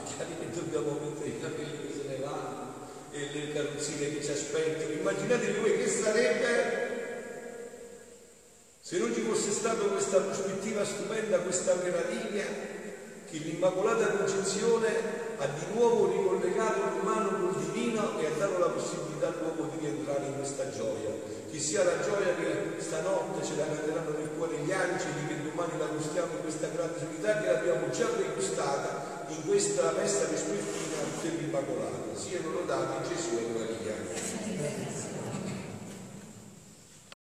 occhiali 0.00 0.32
che 0.38 0.50
dobbiamo 0.50 0.98
mettere, 0.98 1.28
i 1.28 1.40
capelli 1.42 1.88
che 1.88 1.92
se 1.92 2.08
ne 2.08 2.24
vanno 2.24 2.88
e 3.10 3.28
le 3.34 3.52
carrozzine 3.52 4.14
che 4.14 4.24
ci 4.24 4.30
aspettano. 4.30 4.92
Immaginatevi 4.92 5.58
voi 5.58 5.76
che 5.76 5.88
sarebbe 5.90 6.88
se 8.80 8.96
non 8.96 9.12
ci 9.12 9.20
fosse 9.20 9.50
stata 9.50 9.84
questa 9.84 10.20
prospettiva 10.20 10.86
stupenda, 10.86 11.40
questa 11.40 11.74
meraviglia, 11.74 12.44
che 13.30 13.36
l'Immacolata 13.36 14.06
Concezione 14.06 15.19
ha 15.40 15.46
di 15.56 15.72
nuovo 15.72 16.12
ricollegato 16.12 16.80
l'umano 16.92 17.28
col 17.28 17.64
divino 17.64 18.18
e 18.20 18.26
ha 18.26 18.30
dato 18.36 18.58
la 18.58 18.68
possibilità 18.68 19.28
all'uomo 19.28 19.72
di 19.72 19.78
rientrare 19.86 20.26
in 20.26 20.36
questa 20.36 20.68
gioia. 20.68 21.16
Che 21.50 21.58
sia 21.58 21.82
la 21.82 21.98
gioia 22.04 22.34
che 22.36 22.76
stanotte 22.76 23.42
ce 23.42 23.56
la 23.56 23.64
canteranno 23.64 24.10
nel 24.18 24.28
cuore 24.36 24.58
gli 24.58 24.70
angeli, 24.70 25.26
che 25.26 25.42
domani 25.42 25.78
la 25.78 25.86
gustiamo 25.86 26.32
in 26.36 26.42
questa 26.42 26.68
grande 26.68 26.98
unità 27.08 27.40
che 27.40 27.52
l'abbiamo 27.52 27.88
già 27.88 28.06
degustata 28.16 29.24
in 29.28 29.46
questa 29.46 29.94
messa 29.96 30.26
vespertina 30.26 31.08
per 31.22 31.32
l'Immacolata. 31.32 32.14
Siano 32.14 32.50
lodati 32.50 33.08
Gesù 33.08 33.38
e 33.38 33.58
Maria. 33.58 33.79